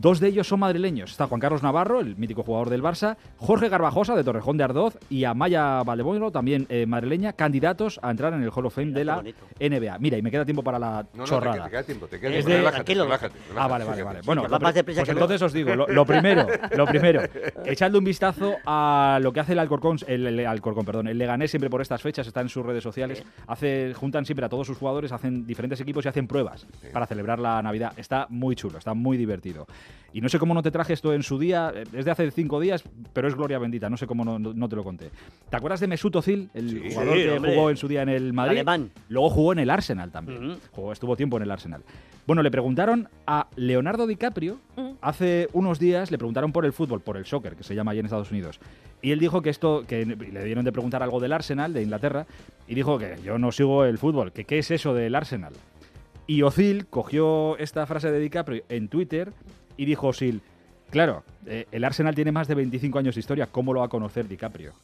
Dos 0.00 0.20
de 0.20 0.28
ellos 0.28 0.46
son 0.46 0.60
madrileños. 0.60 1.10
Está 1.10 1.26
Juan 1.26 1.40
Carlos 1.40 1.64
Navarro, 1.64 1.98
el 1.98 2.14
mítico 2.16 2.44
jugador 2.44 2.70
del 2.70 2.82
Barça, 2.84 3.16
Jorge 3.36 3.68
Garbajosa, 3.68 4.14
de 4.14 4.22
Torrejón 4.22 4.56
de 4.56 4.62
Ardoz, 4.62 4.96
y 5.10 5.24
Amaya 5.24 5.82
Valdeboro, 5.82 6.30
también 6.30 6.66
eh, 6.68 6.86
madrileña, 6.86 7.32
candidatos 7.32 7.98
a 8.00 8.12
entrar 8.12 8.32
en 8.32 8.44
el 8.44 8.50
Hall 8.54 8.66
of 8.66 8.74
Fame 8.76 8.92
de 8.92 9.04
la 9.04 9.24
NBA. 9.58 9.98
Mira, 9.98 10.16
y 10.16 10.22
me 10.22 10.30
queda 10.30 10.44
tiempo 10.44 10.62
para 10.62 10.78
la 10.78 11.02
No, 11.02 11.18
no, 11.18 11.24
te, 11.24 11.30
chorrada. 11.30 11.64
te 11.64 11.70
queda 11.70 11.82
tiempo, 11.82 12.06
te 12.06 12.20
queda 12.20 12.30
tiempo. 12.30 12.48
de- 12.48 12.56
Relájate, 12.58 12.76
tranquilo. 12.76 13.04
relájate, 13.06 13.34
Ah, 13.34 13.42
relájate, 13.48 13.68
vale, 13.70 13.84
vale, 13.84 14.02
vale. 14.04 14.20
Bueno, 14.24 14.42
lo 14.46 14.58
pues 14.60 14.74
que 15.04 15.10
entonces 15.10 15.42
os 15.42 15.52
digo, 15.52 15.74
lo, 15.74 15.88
lo 15.88 16.06
primero, 16.06 16.46
lo 16.76 16.86
primero, 16.86 17.22
echadle 17.64 17.98
un 17.98 18.04
vistazo 18.04 18.54
a 18.66 19.18
lo 19.20 19.32
que 19.32 19.40
hace 19.40 19.54
el 19.54 19.58
Alcorcón, 19.58 19.98
el, 20.06 20.26
el 20.28 20.46
Alcorcón, 20.46 20.84
perdón, 20.84 21.08
el 21.08 21.18
Leganés 21.18 21.50
siempre 21.50 21.68
por 21.70 21.82
estas 21.82 22.00
fechas, 22.02 22.24
está 22.24 22.40
en 22.40 22.48
sus 22.48 22.64
redes 22.64 22.84
sociales, 22.84 23.24
hace, 23.48 23.92
juntan 23.94 24.24
siempre 24.24 24.46
a 24.46 24.48
todos 24.48 24.64
sus 24.68 24.78
jugadores, 24.78 25.10
hacen 25.10 25.44
diferentes 25.44 25.80
equipos 25.80 26.04
y 26.04 26.08
hacen 26.08 26.28
pruebas 26.28 26.68
para 26.92 27.04
celebrar 27.06 27.40
la 27.40 27.60
Navidad. 27.62 27.94
Está 27.96 28.26
muy 28.28 28.54
chulo, 28.54 28.78
está 28.78 28.94
muy 28.94 29.16
divertido. 29.16 29.66
Y 30.12 30.20
no 30.22 30.28
sé 30.28 30.38
cómo 30.38 30.54
no 30.54 30.62
te 30.62 30.70
traje 30.70 30.94
esto 30.94 31.12
en 31.12 31.22
su 31.22 31.38
día, 31.38 31.70
eh, 31.74 31.84
es 31.92 32.04
de 32.06 32.10
hace 32.10 32.30
cinco 32.30 32.60
días, 32.60 32.82
pero 33.12 33.28
es 33.28 33.34
gloria 33.34 33.58
bendita, 33.58 33.90
no 33.90 33.96
sé 33.96 34.06
cómo 34.06 34.24
no, 34.24 34.38
no 34.38 34.68
te 34.68 34.74
lo 34.76 34.82
conté. 34.82 35.10
¿Te 35.50 35.56
acuerdas 35.56 35.80
de 35.80 35.86
Mesut 35.86 36.16
Özil, 36.16 36.48
el 36.54 36.70
Sí. 36.70 36.80
jugador 36.94 37.16
Sí, 37.16 37.22
que 37.24 37.30
hombre. 37.32 37.54
jugó 37.54 37.70
en 37.70 37.76
su 37.76 37.88
día 37.88 38.02
en 38.02 38.08
el 38.08 38.32
Madrid? 38.32 38.56
alemán. 38.58 38.90
Luego 39.10 39.28
jugó 39.30 39.52
en 39.52 39.58
el 39.58 39.70
Arsenal 39.70 40.10
también. 40.10 40.56
Jugó, 40.72 40.92
estuvo 40.92 41.14
tiempo 41.16 41.36
en 41.36 41.42
el 41.42 41.50
Arsenal. 41.50 41.82
Bueno, 42.26 42.42
le 42.42 42.50
preguntaron 42.50 43.08
a 43.26 43.48
Leonardo 43.56 44.06
DiCaprio, 44.06 44.58
hace 45.00 45.48
unos 45.52 45.78
días 45.78 46.10
le 46.10 46.18
preguntaron 46.18 46.52
por 46.52 46.64
el 46.66 46.72
fútbol, 46.72 47.00
por 47.00 47.16
el 47.16 47.24
soccer, 47.26 47.54
que 47.56 47.62
se 47.62 47.74
llama 47.74 47.90
allí 47.92 48.00
en 48.00 48.06
Estados 48.06 48.30
Unidos. 48.30 48.60
Y 49.00 49.12
él 49.12 49.18
dijo 49.18 49.40
que 49.42 49.50
esto, 49.50 49.84
que 49.86 50.04
le 50.04 50.44
dieron 50.44 50.64
de 50.64 50.72
preguntar 50.72 51.02
algo 51.02 51.20
del 51.20 51.32
Arsenal, 51.32 51.72
de 51.72 51.82
Inglaterra, 51.82 52.26
y 52.66 52.74
dijo 52.74 52.98
que 52.98 53.16
yo 53.24 53.38
no 53.38 53.52
sigo 53.52 53.84
el 53.84 53.96
fútbol, 53.98 54.32
que 54.32 54.44
qué 54.44 54.58
es 54.58 54.70
eso 54.70 54.92
del 54.92 55.14
Arsenal. 55.14 55.52
Y 56.26 56.42
Ozil 56.42 56.86
cogió 56.88 57.56
esta 57.56 57.86
frase 57.86 58.10
de 58.10 58.18
DiCaprio 58.20 58.62
en 58.68 58.88
Twitter 58.88 59.32
y 59.78 59.86
dijo 59.86 60.08
Ozil, 60.08 60.42
claro, 60.90 61.24
eh, 61.46 61.66
el 61.72 61.84
Arsenal 61.84 62.14
tiene 62.14 62.32
más 62.32 62.48
de 62.48 62.54
25 62.54 62.98
años 62.98 63.14
de 63.14 63.20
historia, 63.20 63.46
¿cómo 63.46 63.72
lo 63.72 63.80
va 63.80 63.86
a 63.86 63.88
conocer 63.88 64.28
DiCaprio? 64.28 64.74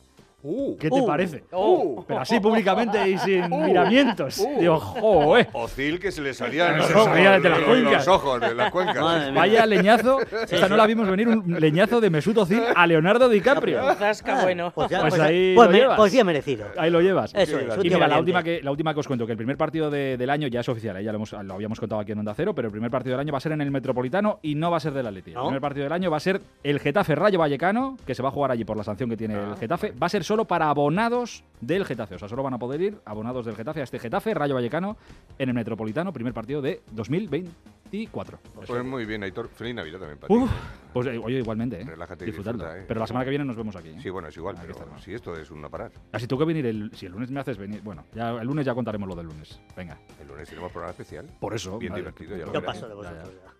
¿Qué 0.78 0.90
te 0.90 1.00
Uh. 1.00 1.06
parece? 1.06 1.44
Oh. 1.52 2.04
Pero 2.06 2.20
así 2.20 2.38
públicamente 2.38 3.08
y 3.08 3.16
sin 3.18 3.44
Uh. 3.52 3.64
miramientos. 3.64 4.38
Uh. 4.38 4.60
Digo, 4.60 4.78
joder. 4.78 5.48
Ocil 5.52 5.98
que 5.98 6.12
se 6.12 6.20
le 6.20 6.34
salían 6.34 6.76
los 6.76 6.90
ojos, 6.90 7.04
salía 7.06 7.40
de 7.40 7.48
las 7.48 7.60
los- 7.60 8.08
ojos 8.08 8.40
de 8.40 8.54
las 8.54 8.70
cuencas. 8.70 9.00
Madre 9.00 9.30
mía. 9.32 9.40
Vaya 9.40 9.66
leñazo. 9.66 10.18
Esta 10.50 10.68
no 10.68 10.76
la 10.76 10.86
vimos 10.86 11.08
venir, 11.08 11.28
un 11.28 11.58
leñazo 11.60 12.00
de 12.00 12.10
Mesut 12.10 12.36
Özil 12.36 12.62
a 12.74 12.86
Leonardo 12.86 13.28
DiCaprio. 13.28 13.80
Zasca, 13.94 14.42
bueno. 14.42 14.70
Pues, 14.74 14.90
ya, 14.90 15.00
Pues 15.00 15.14
pues, 15.14 15.22
ahí 15.22 15.54
pues 15.54 15.66
lo 15.68 15.72
me- 15.72 15.78
llevas. 15.78 15.96
pues 15.96 16.12
bien 16.12 16.26
merecido. 16.26 16.66
Ahí 16.76 16.90
lo 16.90 17.00
llevas. 17.00 17.32
Eso 17.34 17.58
es, 17.58 17.76
Y 17.84 17.88
mira, 17.90 18.06
la 18.08 18.18
última, 18.18 18.42
que, 18.42 18.60
la 18.62 18.70
última 18.70 18.92
que 18.92 19.00
os 19.00 19.06
cuento, 19.06 19.24
que 19.26 19.32
el 19.32 19.38
primer 19.38 19.56
partido 19.56 19.90
de- 19.90 20.16
del 20.16 20.30
año 20.30 20.48
ya 20.48 20.60
es 20.60 20.68
oficial, 20.68 20.96
¿eh? 20.98 21.04
ya 21.04 21.12
lo, 21.12 21.16
hemos- 21.16 21.32
lo 21.32 21.54
habíamos 21.54 21.80
contado 21.80 22.00
aquí 22.00 22.12
en 22.12 22.18
Onda 22.18 22.34
Cero, 22.34 22.54
pero 22.54 22.66
el 22.68 22.72
primer 22.72 22.90
partido 22.90 23.12
del 23.16 23.20
año 23.20 23.32
va 23.32 23.38
a 23.38 23.40
ser 23.40 23.52
en 23.52 23.60
el 23.60 23.70
Metropolitano 23.70 24.38
y 24.42 24.54
no 24.54 24.70
va 24.70 24.76
a 24.76 24.80
ser 24.80 24.92
del 24.92 25.06
Atleti. 25.06 25.30
El 25.30 25.36
¿No? 25.36 25.44
primer 25.44 25.60
partido 25.60 25.84
del 25.84 25.92
año 25.92 26.10
va 26.10 26.16
a 26.16 26.20
ser 26.20 26.40
el 26.62 26.80
Getafe 26.80 27.14
Rayo 27.14 27.38
Vallecano, 27.38 27.96
que 28.06 28.14
se 28.14 28.22
va 28.22 28.28
a 28.28 28.32
jugar 28.32 28.50
allí 28.50 28.64
por 28.64 28.76
la 28.76 28.84
sanción 28.84 29.08
que 29.08 29.16
tiene 29.16 29.34
Ah. 29.36 29.48
el 29.52 29.56
Getafe. 29.56 29.92
Va 29.92 30.06
a 30.06 30.10
ser 30.10 30.24
solo 30.24 30.33
para 30.44 30.68
abonados 30.68 31.44
del 31.60 31.84
Getafe, 31.84 32.16
o 32.16 32.18
sea, 32.18 32.28
solo 32.28 32.42
van 32.42 32.54
a 32.54 32.58
poder 32.58 32.80
ir 32.82 32.98
abonados 33.04 33.46
del 33.46 33.54
Getafe 33.54 33.80
a 33.80 33.84
este 33.84 34.00
Getafe 34.00 34.34
Rayo 34.34 34.54
Vallecano 34.56 34.96
en 35.38 35.48
el 35.50 35.54
Metropolitano, 35.54 36.12
primer 36.12 36.34
partido 36.34 36.60
de 36.60 36.82
2024. 36.90 38.38
Pues 38.66 38.84
muy 38.84 39.06
bien, 39.06 39.22
Aitor. 39.22 39.48
Feliz 39.48 39.74
Navidad 39.74 40.00
también 40.00 40.18
para 40.18 40.34
Uf, 40.34 40.50
ti. 40.50 40.56
pues 40.92 41.06
eh, 41.06 41.18
oye, 41.22 41.38
igualmente, 41.38 41.80
¿eh? 41.80 41.84
Relájate 41.84 42.24
y 42.24 42.26
disfrutando. 42.26 42.64
disfruta, 42.64 42.82
¿eh? 42.82 42.84
Pero 42.88 42.98
la 43.00 43.06
semana 43.06 43.24
que 43.24 43.30
viene 43.30 43.44
nos 43.44 43.56
vemos 43.56 43.76
aquí. 43.76 43.90
¿eh? 43.90 43.98
Sí, 44.02 44.10
bueno, 44.10 44.26
es 44.28 44.36
igual, 44.36 44.56
Aquí 44.56 44.62
pero 44.66 44.72
estaremos. 44.78 45.02
si 45.02 45.14
esto 45.14 45.36
es 45.36 45.48
un 45.52 45.60
no 45.62 45.70
parar. 45.70 45.92
Así 46.12 46.26
tengo 46.26 46.40
que 46.40 46.46
venir 46.46 46.66
el. 46.66 46.90
Si 46.94 47.06
el 47.06 47.12
lunes 47.12 47.30
me 47.30 47.38
haces 47.40 47.56
venir. 47.56 47.80
Bueno, 47.82 48.04
ya 48.14 48.30
el 48.30 48.46
lunes 48.46 48.66
ya 48.66 48.74
contaremos 48.74 49.08
lo 49.08 49.14
del 49.14 49.26
lunes. 49.26 49.60
Venga. 49.76 49.96
El 50.20 50.26
lunes 50.28 50.48
tenemos 50.48 50.72
programa 50.72 50.90
especial. 50.90 51.26
Por 51.38 51.54
eso. 51.54 51.78
Bien 51.78 51.92
madre, 51.92 52.02
divertido, 52.02 52.36
ya 52.36 52.46
lo 52.46 52.52
Yo 52.52 52.62
paso 52.64 52.82
de 52.88 52.90
ya. 52.90 52.94
vosotros. 52.96 53.30
ya. 53.32 53.50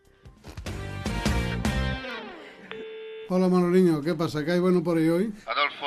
Hola 3.30 3.48
Manoliño, 3.48 4.02
¿qué 4.02 4.14
pasa? 4.14 4.44
¿Qué 4.44 4.52
hay 4.52 4.60
bueno 4.60 4.82
por 4.82 4.98
ahí 4.98 5.08
hoy? 5.08 5.32
Adolfo, 5.46 5.86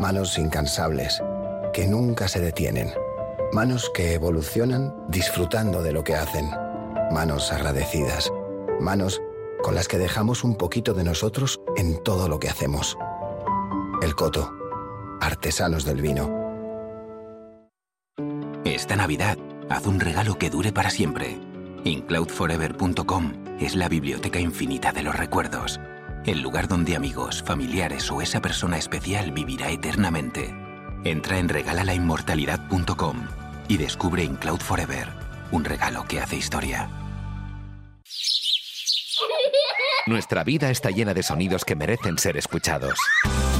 Manos 0.00 0.38
incansables, 0.38 1.22
que 1.74 1.86
nunca 1.86 2.26
se 2.26 2.40
detienen. 2.40 2.90
Manos 3.52 3.90
que 3.92 4.14
evolucionan 4.14 4.94
disfrutando 5.08 5.82
de 5.82 5.92
lo 5.92 6.02
que 6.04 6.14
hacen. 6.14 6.50
Manos 7.10 7.52
agradecidas. 7.52 8.32
Manos 8.80 9.20
con 9.62 9.74
las 9.74 9.88
que 9.88 9.98
dejamos 9.98 10.42
un 10.42 10.56
poquito 10.56 10.94
de 10.94 11.04
nosotros 11.04 11.60
en 11.76 12.02
todo 12.02 12.28
lo 12.28 12.40
que 12.40 12.48
hacemos. 12.48 12.96
El 14.00 14.14
Coto. 14.14 14.50
Artesanos 15.20 15.84
del 15.84 16.00
vino. 16.00 16.30
Esta 18.64 18.96
Navidad, 18.96 19.36
haz 19.68 19.86
un 19.86 20.00
regalo 20.00 20.38
que 20.38 20.48
dure 20.48 20.72
para 20.72 20.88
siempre. 20.88 21.38
Incloudforever.com 21.84 23.32
es 23.60 23.74
la 23.74 23.90
biblioteca 23.90 24.40
infinita 24.40 24.92
de 24.92 25.02
los 25.02 25.14
recuerdos. 25.14 25.78
El 26.26 26.42
lugar 26.42 26.68
donde 26.68 26.96
amigos, 26.96 27.42
familiares 27.42 28.10
o 28.10 28.20
esa 28.20 28.42
persona 28.42 28.76
especial 28.76 29.32
vivirá 29.32 29.70
eternamente. 29.70 30.54
Entra 31.02 31.38
en 31.38 31.48
regalalainmortalidad.com 31.48 33.26
y 33.68 33.78
descubre 33.78 34.24
Incloud 34.24 34.60
Forever, 34.60 35.08
un 35.50 35.64
regalo 35.64 36.04
que 36.06 36.20
hace 36.20 36.36
historia. 36.36 36.90
Nuestra 40.06 40.44
vida 40.44 40.70
está 40.70 40.90
llena 40.90 41.14
de 41.14 41.22
sonidos 41.22 41.64
que 41.64 41.76
merecen 41.76 42.18
ser 42.18 42.36
escuchados. 42.36 42.98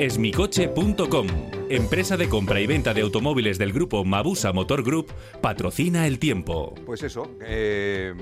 Esmicoche.com, 0.00 1.26
empresa 1.68 2.16
de 2.16 2.26
compra 2.26 2.58
y 2.58 2.66
venta 2.66 2.94
de 2.94 3.02
automóviles 3.02 3.58
del 3.58 3.70
grupo 3.70 4.02
Mabusa 4.02 4.50
Motor 4.50 4.82
Group, 4.82 5.12
patrocina 5.42 6.06
el 6.06 6.18
tiempo. 6.18 6.74
Pues 6.86 7.02
eso. 7.02 7.32
eh, 7.42 8.14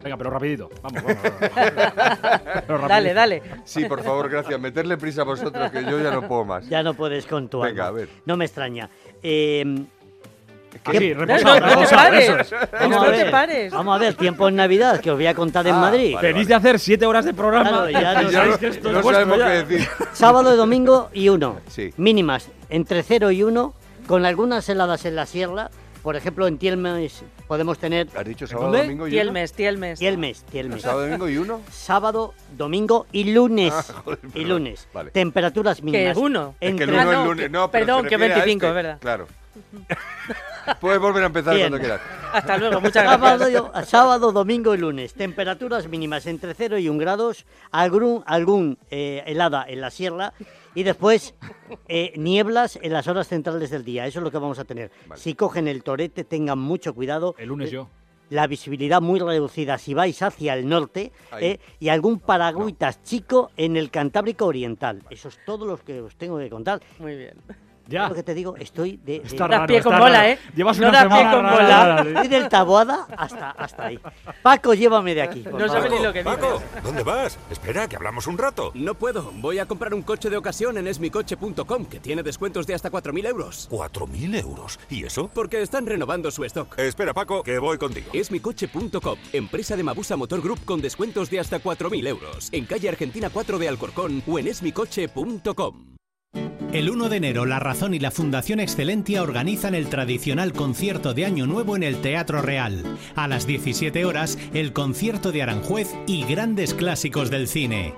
Venga, 0.00 0.16
pero 0.16 0.30
rapidito. 0.30 0.70
Vamos, 0.80 1.02
vamos. 1.02 1.18
Pero 1.40 2.78
rapidito. 2.78 2.86
Dale, 2.88 3.14
dale. 3.14 3.42
Sí, 3.64 3.84
por 3.86 4.04
favor, 4.04 4.28
gracias. 4.30 4.60
Meterle 4.60 4.96
prisa 4.96 5.22
a 5.22 5.24
vosotros, 5.24 5.72
que 5.72 5.82
yo 5.82 6.00
ya 6.00 6.12
no 6.12 6.28
puedo 6.28 6.44
más. 6.44 6.68
Ya 6.68 6.84
no 6.84 6.94
puedes 6.94 7.26
con 7.26 7.48
tu 7.48 7.58
Venga, 7.62 7.88
alma. 7.88 7.98
a 7.98 8.02
ver. 8.02 8.08
No 8.26 8.36
me 8.36 8.44
extraña. 8.44 8.88
Eh, 9.20 9.64
que 10.82 10.92
sí, 10.92 10.98
¿qué- 10.98 11.14
reposado, 11.14 11.54
No, 11.54 11.60
no, 11.60 11.66
no 11.66 11.68
te 11.68 11.74
reposado, 11.76 12.02
pares. 12.02 12.28
eso 12.28 12.38
es. 12.40 12.70
Vamos 12.72 12.90
No 12.96 13.02
a 13.02 13.04
te 13.06 13.10
ver, 13.12 13.30
pares. 13.30 13.72
Vamos 13.72 13.96
a 13.96 13.98
ver, 13.98 14.14
tiempo 14.14 14.48
en 14.48 14.56
Navidad, 14.56 15.00
que 15.00 15.10
os 15.10 15.16
voy 15.16 15.26
a 15.26 15.34
contar 15.34 15.66
en 15.66 15.74
Ah, 15.74 15.80
Madrid. 15.80 16.14
vale, 16.14 16.32
Venís 16.32 16.48
de 16.48 16.54
hacer 16.54 16.78
siete 16.78 17.06
horas 17.06 17.24
de 17.24 17.34
programa. 17.34 17.86
Claro, 17.88 17.90
ya 17.90 18.22
no 18.22 18.28
y 18.30 18.32
sabéis 18.32 18.56
que 18.58 18.66
esto 18.68 18.92
no 18.92 18.98
es 18.98 19.04
vuestro 19.04 19.26
sabemos 19.26 19.38
ya. 19.38 19.46
qué 19.66 19.74
decir. 19.74 19.88
Sábado, 20.12 20.56
domingo 20.56 21.10
y 21.12 21.28
uno. 21.28 21.60
Sí. 21.68 21.92
Mínimas 21.96 22.48
entre 22.70 23.02
0 23.02 23.30
y 23.30 23.42
1, 23.42 23.74
con 24.06 24.24
algunas 24.26 24.68
heladas 24.68 25.04
en 25.04 25.16
la 25.16 25.26
sierra. 25.26 25.70
Por 26.02 26.16
ejemplo, 26.16 26.46
en 26.46 26.58
Tielmes 26.58 27.24
podemos 27.48 27.78
tener... 27.78 28.08
¿Has 28.14 28.26
dicho 28.26 28.46
sábado, 28.46 28.66
¿Dónde? 28.66 28.82
domingo 28.82 29.06
y 29.08 29.10
uno? 29.12 29.16
Tielmes, 29.22 29.52
Tielmes. 29.54 29.98
Tielmes, 29.98 30.42
Tielmes. 30.44 30.82
¿Sábado, 30.82 31.00
domingo 31.06 31.28
y 31.30 31.38
uno? 31.38 31.60
Sábado, 31.70 32.34
domingo 32.54 33.06
y 33.10 33.32
lunes. 33.32 33.72
Ah, 33.74 33.84
joder, 34.04 34.18
y 34.34 34.44
lunes. 34.44 34.86
Vale. 34.92 35.12
Temperaturas 35.12 35.82
mínimas. 35.82 36.14
uno. 36.18 36.56
Es 36.60 36.74
que 36.74 36.82
el 36.84 36.90
Entre- 36.90 37.00
uno 37.00 37.10
Ah, 37.10 37.22
es 37.22 37.26
lunes. 37.28 37.44
que- 37.46 37.48
No, 37.50 37.70
pero 37.70 37.86
perdón, 37.86 38.02
que 38.04 38.10
refiere 38.18 38.34
a 38.34 38.36
25, 38.36 38.66
este. 38.66 38.74
verdad. 38.74 38.98
Claro. 39.00 39.26
Puedes 40.80 41.00
volver 41.00 41.22
a 41.22 41.26
empezar 41.26 41.54
Bien. 41.54 41.68
cuando 41.68 41.78
quieras. 41.86 42.00
Hasta 42.32 42.56
luego, 42.58 42.80
muchas 42.80 43.04
Sábado, 43.04 43.48
gracias. 43.50 43.88
sábado, 43.88 44.32
domingo 44.32 44.74
y 44.74 44.78
lunes. 44.78 45.14
Temperaturas 45.14 45.88
mínimas 45.88 46.26
entre 46.26 46.54
0 46.54 46.78
y 46.78 46.88
1 46.88 46.98
grados. 46.98 47.44
Algún, 47.70 48.22
algún 48.26 48.78
eh, 48.90 49.22
helada 49.26 49.64
en 49.68 49.80
la 49.80 49.90
sierra. 49.90 50.32
Y 50.74 50.82
después 50.82 51.34
eh, 51.88 52.12
nieblas 52.16 52.78
en 52.82 52.92
las 52.92 53.06
horas 53.06 53.28
centrales 53.28 53.70
del 53.70 53.84
día. 53.84 54.06
Eso 54.06 54.20
es 54.20 54.24
lo 54.24 54.30
que 54.30 54.38
vamos 54.38 54.58
a 54.58 54.64
tener. 54.64 54.90
Si 55.14 55.34
cogen 55.34 55.68
el 55.68 55.82
torete, 55.82 56.24
tengan 56.24 56.58
mucho 56.58 56.94
cuidado. 56.94 57.34
El 57.38 57.48
lunes 57.48 57.70
yo. 57.70 57.88
La 58.30 58.46
visibilidad 58.46 59.02
muy 59.02 59.20
reducida 59.20 59.76
si 59.76 59.92
vais 59.92 60.20
hacia 60.22 60.54
el 60.54 60.66
norte. 60.66 61.12
Eh, 61.40 61.58
y 61.78 61.90
algún 61.90 62.18
paragüitas 62.18 63.02
chico 63.02 63.50
en 63.56 63.76
el 63.76 63.90
Cantábrico 63.90 64.46
Oriental. 64.46 65.02
Eso 65.10 65.28
es 65.28 65.38
todo 65.44 65.66
lo 65.66 65.76
que 65.76 66.00
os 66.00 66.16
tengo 66.16 66.38
que 66.38 66.48
contar. 66.48 66.80
Muy 66.98 67.16
bien. 67.16 67.34
Ya. 67.86 68.08
Lo 68.08 68.14
que 68.14 68.22
te 68.22 68.34
digo, 68.34 68.56
estoy 68.56 68.96
de... 69.04 69.20
de- 69.20 69.26
Está 69.26 69.46
raro, 69.46 69.66
pie 69.66 69.82
con 69.82 69.98
bola, 69.98 70.18
raro. 70.20 70.28
¿eh? 70.30 70.38
Llevas 70.56 70.78
No 70.78 70.88
una 70.88 71.02
da 71.04 71.08
pie 71.08 71.18
semana 71.18 71.32
con 71.36 71.50
bola. 71.50 72.04
Estoy 72.08 72.28
del 72.28 72.48
Taboada 72.48 73.06
hasta, 73.16 73.50
hasta 73.50 73.86
ahí. 73.86 73.98
Paco, 74.42 74.74
llévame 74.74 75.14
de 75.14 75.22
aquí. 75.22 75.44
No 75.50 75.68
sabe 75.68 75.82
favor. 75.82 75.90
ni 75.90 76.02
lo 76.02 76.12
que 76.12 76.22
dice. 76.22 76.36
Paco, 76.36 76.62
¿dónde 76.82 77.02
vas? 77.02 77.38
Espera, 77.50 77.86
que 77.88 77.96
hablamos 77.96 78.26
un 78.26 78.38
rato. 78.38 78.70
No 78.74 78.94
puedo. 78.94 79.30
Voy 79.36 79.58
a 79.58 79.66
comprar 79.66 79.92
un 79.94 80.02
coche 80.02 80.30
de 80.30 80.36
ocasión 80.36 80.78
en 80.78 80.86
esmicoche.com, 80.86 81.84
que 81.86 82.00
tiene 82.00 82.22
descuentos 82.22 82.66
de 82.66 82.74
hasta 82.74 82.90
4.000 82.90 83.26
euros. 83.26 83.68
¿4.000 83.70 84.40
euros? 84.40 84.78
¿Y 84.88 85.04
eso? 85.04 85.28
Porque 85.34 85.60
están 85.62 85.86
renovando 85.86 86.30
su 86.30 86.44
stock. 86.44 86.78
Espera, 86.78 87.12
Paco, 87.12 87.42
que 87.42 87.58
voy 87.58 87.78
contigo. 87.78 88.08
Esmicoche.com, 88.12 89.18
empresa 89.32 89.76
de 89.76 89.82
Mabusa 89.82 90.16
Motor 90.16 90.40
Group 90.42 90.64
con 90.64 90.80
descuentos 90.80 91.28
de 91.30 91.40
hasta 91.40 91.60
4.000 91.60 92.06
euros. 92.08 92.48
En 92.52 92.64
calle 92.64 92.88
Argentina 92.88 93.30
4 93.32 93.58
de 93.58 93.68
Alcorcón 93.68 94.22
o 94.26 94.38
en 94.38 94.46
esmicoche.com. 94.48 95.94
El 96.72 96.90
1 96.90 97.08
de 97.08 97.16
enero, 97.18 97.46
La 97.46 97.60
Razón 97.60 97.94
y 97.94 98.00
la 98.00 98.10
Fundación 98.10 98.58
Excelentia 98.58 99.22
organizan 99.22 99.74
el 99.76 99.88
tradicional 99.88 100.52
concierto 100.52 101.14
de 101.14 101.24
Año 101.24 101.46
Nuevo 101.46 101.76
en 101.76 101.84
el 101.84 102.00
Teatro 102.00 102.42
Real. 102.42 102.82
A 103.14 103.28
las 103.28 103.46
17 103.46 104.04
horas, 104.04 104.38
el 104.54 104.72
concierto 104.72 105.30
de 105.30 105.42
Aranjuez 105.42 105.94
y 106.06 106.24
grandes 106.24 106.74
clásicos 106.74 107.30
del 107.30 107.46
cine. 107.46 107.94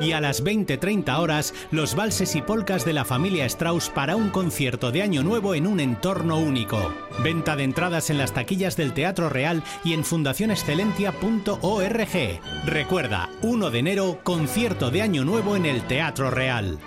Y 0.00 0.12
a 0.12 0.20
las 0.20 0.42
20-30 0.42 1.18
horas, 1.18 1.54
los 1.70 1.94
valses 1.94 2.34
y 2.34 2.42
polcas 2.42 2.84
de 2.84 2.92
la 2.92 3.04
familia 3.04 3.46
Strauss 3.46 3.90
para 3.90 4.16
un 4.16 4.30
concierto 4.30 4.90
de 4.90 5.02
Año 5.02 5.22
Nuevo 5.22 5.54
en 5.54 5.66
un 5.66 5.80
entorno 5.80 6.38
único. 6.38 6.92
Venta 7.22 7.56
de 7.56 7.64
entradas 7.64 8.10
en 8.10 8.18
las 8.18 8.32
taquillas 8.32 8.76
del 8.76 8.94
Teatro 8.94 9.28
Real 9.28 9.62
y 9.84 9.92
en 9.92 10.04
fundacionexcelentia.org. 10.04 12.40
Recuerda, 12.64 13.28
1 13.42 13.70
de 13.70 13.78
enero, 13.78 14.20
concierto 14.22 14.90
de 14.90 15.02
Año 15.02 15.24
Nuevo 15.24 15.56
en 15.56 15.66
el 15.66 15.82
Teatro 15.82 16.30
Real. 16.30 16.78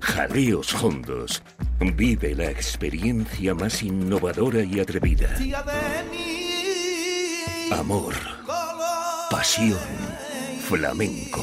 Jaleos 0.00 0.74
Hondos. 0.82 1.42
Vive 1.78 2.34
la 2.34 2.50
experiencia 2.50 3.54
más 3.54 3.82
innovadora 3.82 4.62
y 4.62 4.80
atrevida. 4.80 5.28
Amor. 7.70 8.14
Pasión. 9.30 9.78
Flamenco. 10.68 11.42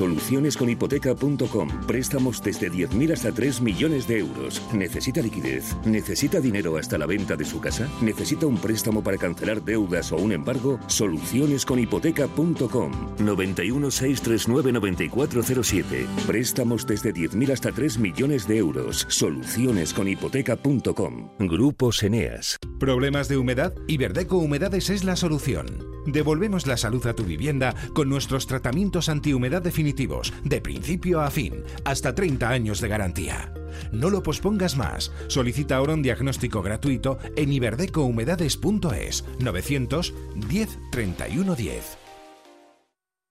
Solucionesconhipoteca.com. 0.00 1.68
Préstamos 1.86 2.42
desde 2.42 2.72
10.000 2.72 3.12
hasta 3.12 3.32
3 3.32 3.60
millones 3.60 4.08
de 4.08 4.20
euros. 4.20 4.62
¿Necesita 4.72 5.20
liquidez? 5.20 5.76
¿Necesita 5.84 6.40
dinero 6.40 6.78
hasta 6.78 6.96
la 6.96 7.04
venta 7.04 7.36
de 7.36 7.44
su 7.44 7.60
casa? 7.60 7.86
¿Necesita 8.00 8.46
un 8.46 8.56
préstamo 8.56 9.02
para 9.02 9.18
cancelar 9.18 9.62
deudas 9.62 10.10
o 10.12 10.16
un 10.16 10.32
embargo? 10.32 10.80
Solucionesconhipoteca.com. 10.86 12.92
91 13.18 13.90
639 13.90 14.72
9407. 14.72 16.06
Préstamos 16.26 16.86
desde 16.86 17.12
10.000 17.12 17.52
hasta 17.52 17.70
3 17.70 17.98
millones 17.98 18.48
de 18.48 18.56
euros. 18.56 19.04
Solucionesconhipoteca.com. 19.10 21.32
Grupos 21.40 22.02
Eneas. 22.02 22.56
¿Problemas 22.78 23.28
de 23.28 23.36
humedad? 23.36 23.74
Iberdeco 23.86 24.38
Humedades 24.38 24.88
es 24.88 25.04
la 25.04 25.16
solución. 25.16 25.90
Devolvemos 26.06 26.66
la 26.66 26.76
salud 26.76 27.06
a 27.06 27.14
tu 27.14 27.24
vivienda 27.24 27.74
con 27.92 28.08
nuestros 28.08 28.46
tratamientos 28.46 29.08
antihumedad 29.08 29.60
definitivos, 29.60 29.89
de 30.44 30.60
principio 30.60 31.20
a 31.20 31.30
fin, 31.30 31.64
hasta 31.84 32.14
30 32.14 32.48
años 32.48 32.80
de 32.80 32.88
garantía. 32.88 33.52
No 33.92 34.10
lo 34.10 34.22
pospongas 34.22 34.76
más. 34.76 35.12
Solicita 35.28 35.76
ahora 35.76 35.94
un 35.94 36.02
diagnóstico 36.02 36.62
gratuito 36.62 37.18
en 37.36 37.52
iberdecohumedades.es 37.52 39.24
910 39.38 40.78
31 40.90 41.54
10. 41.54 41.98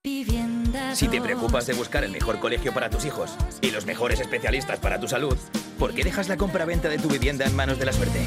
Vivienda 0.01 0.49
Vivienda 0.71 0.95
Si 0.95 1.09
te 1.09 1.19
preocupas 1.21 1.67
de 1.67 1.73
buscar 1.73 2.05
el 2.05 2.11
mejor 2.11 2.39
colegio 2.39 2.73
para 2.73 2.89
tus 2.89 3.05
hijos 3.05 3.35
y 3.61 3.71
los 3.71 3.85
mejores 3.85 4.19
especialistas 4.19 4.79
para 4.79 4.99
tu 4.99 5.07
salud, 5.07 5.37
¿por 5.77 5.93
qué 5.93 6.03
dejas 6.03 6.29
la 6.29 6.37
compra-venta 6.37 6.87
de 6.87 6.97
tu 6.97 7.09
vivienda 7.09 7.45
en 7.45 7.55
manos 7.55 7.79
de 7.79 7.85
la 7.85 7.93
suerte? 7.93 8.19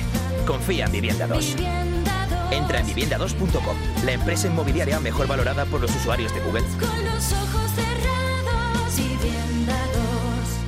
Confía 0.46 0.84
en 0.86 0.92
Vivienda 0.92 1.26
2. 1.26 1.56
Vivienda 1.56 2.26
dos. 2.28 2.52
Entra 2.52 2.80
en 2.80 2.86
vivienda2.com, 2.86 3.76
la 4.04 4.12
empresa 4.12 4.48
inmobiliaria 4.48 5.00
mejor 5.00 5.26
valorada 5.26 5.64
por 5.64 5.80
los 5.80 5.94
usuarios 5.94 6.34
de 6.34 6.40
Google. 6.40 6.62
Con 6.78 7.04
los 7.04 7.32
ojos 7.32 7.70
cerrados. 7.74 7.91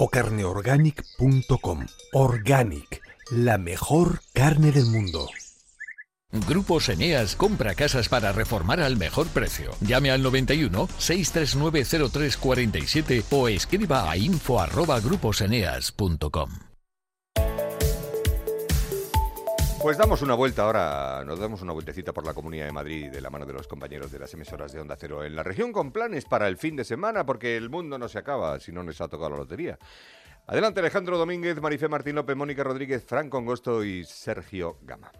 o 0.00 0.08
carneorganic.com. 0.08 1.86
Organic, 2.14 3.02
la 3.30 3.58
mejor 3.58 4.22
carne 4.32 4.72
del 4.72 4.86
mundo. 4.86 5.28
Grupos 6.48 6.88
Eneas 6.88 7.36
compra 7.36 7.74
casas 7.74 8.08
para 8.08 8.32
reformar 8.32 8.80
al 8.80 8.96
mejor 8.96 9.26
precio. 9.28 9.72
Llame 9.80 10.10
al 10.10 10.22
91 10.22 10.88
639 10.96 12.10
0347 12.10 13.24
o 13.30 13.48
escriba 13.48 14.10
a 14.10 14.16
info 14.16 14.58
Pues 19.82 19.96
damos 19.96 20.20
una 20.20 20.34
vuelta 20.34 20.64
ahora, 20.64 21.24
nos 21.24 21.38
damos 21.38 21.62
una 21.62 21.72
vueltecita 21.72 22.12
por 22.12 22.26
la 22.26 22.34
Comunidad 22.34 22.66
de 22.66 22.72
Madrid 22.72 23.10
de 23.10 23.22
la 23.22 23.30
mano 23.30 23.46
de 23.46 23.54
los 23.54 23.66
compañeros 23.66 24.12
de 24.12 24.18
las 24.18 24.34
emisoras 24.34 24.72
de 24.72 24.80
Onda 24.80 24.94
Cero 24.94 25.24
en 25.24 25.34
la 25.34 25.42
región 25.42 25.72
con 25.72 25.90
planes 25.90 26.26
para 26.26 26.48
el 26.48 26.58
fin 26.58 26.76
de 26.76 26.84
semana 26.84 27.24
porque 27.24 27.56
el 27.56 27.70
mundo 27.70 27.96
no 27.96 28.06
se 28.06 28.18
acaba 28.18 28.60
si 28.60 28.72
no 28.72 28.82
nos 28.82 29.00
ha 29.00 29.08
tocado 29.08 29.30
la 29.30 29.36
lotería. 29.38 29.78
Adelante 30.46 30.80
Alejandro 30.80 31.16
Domínguez, 31.16 31.58
Marifé 31.62 31.88
Martín 31.88 32.16
López, 32.16 32.36
Mónica 32.36 32.62
Rodríguez, 32.62 33.02
Franco 33.06 33.38
Angosto 33.38 33.82
y 33.82 34.04
Sergio 34.04 34.76
Gama. 34.82 35.10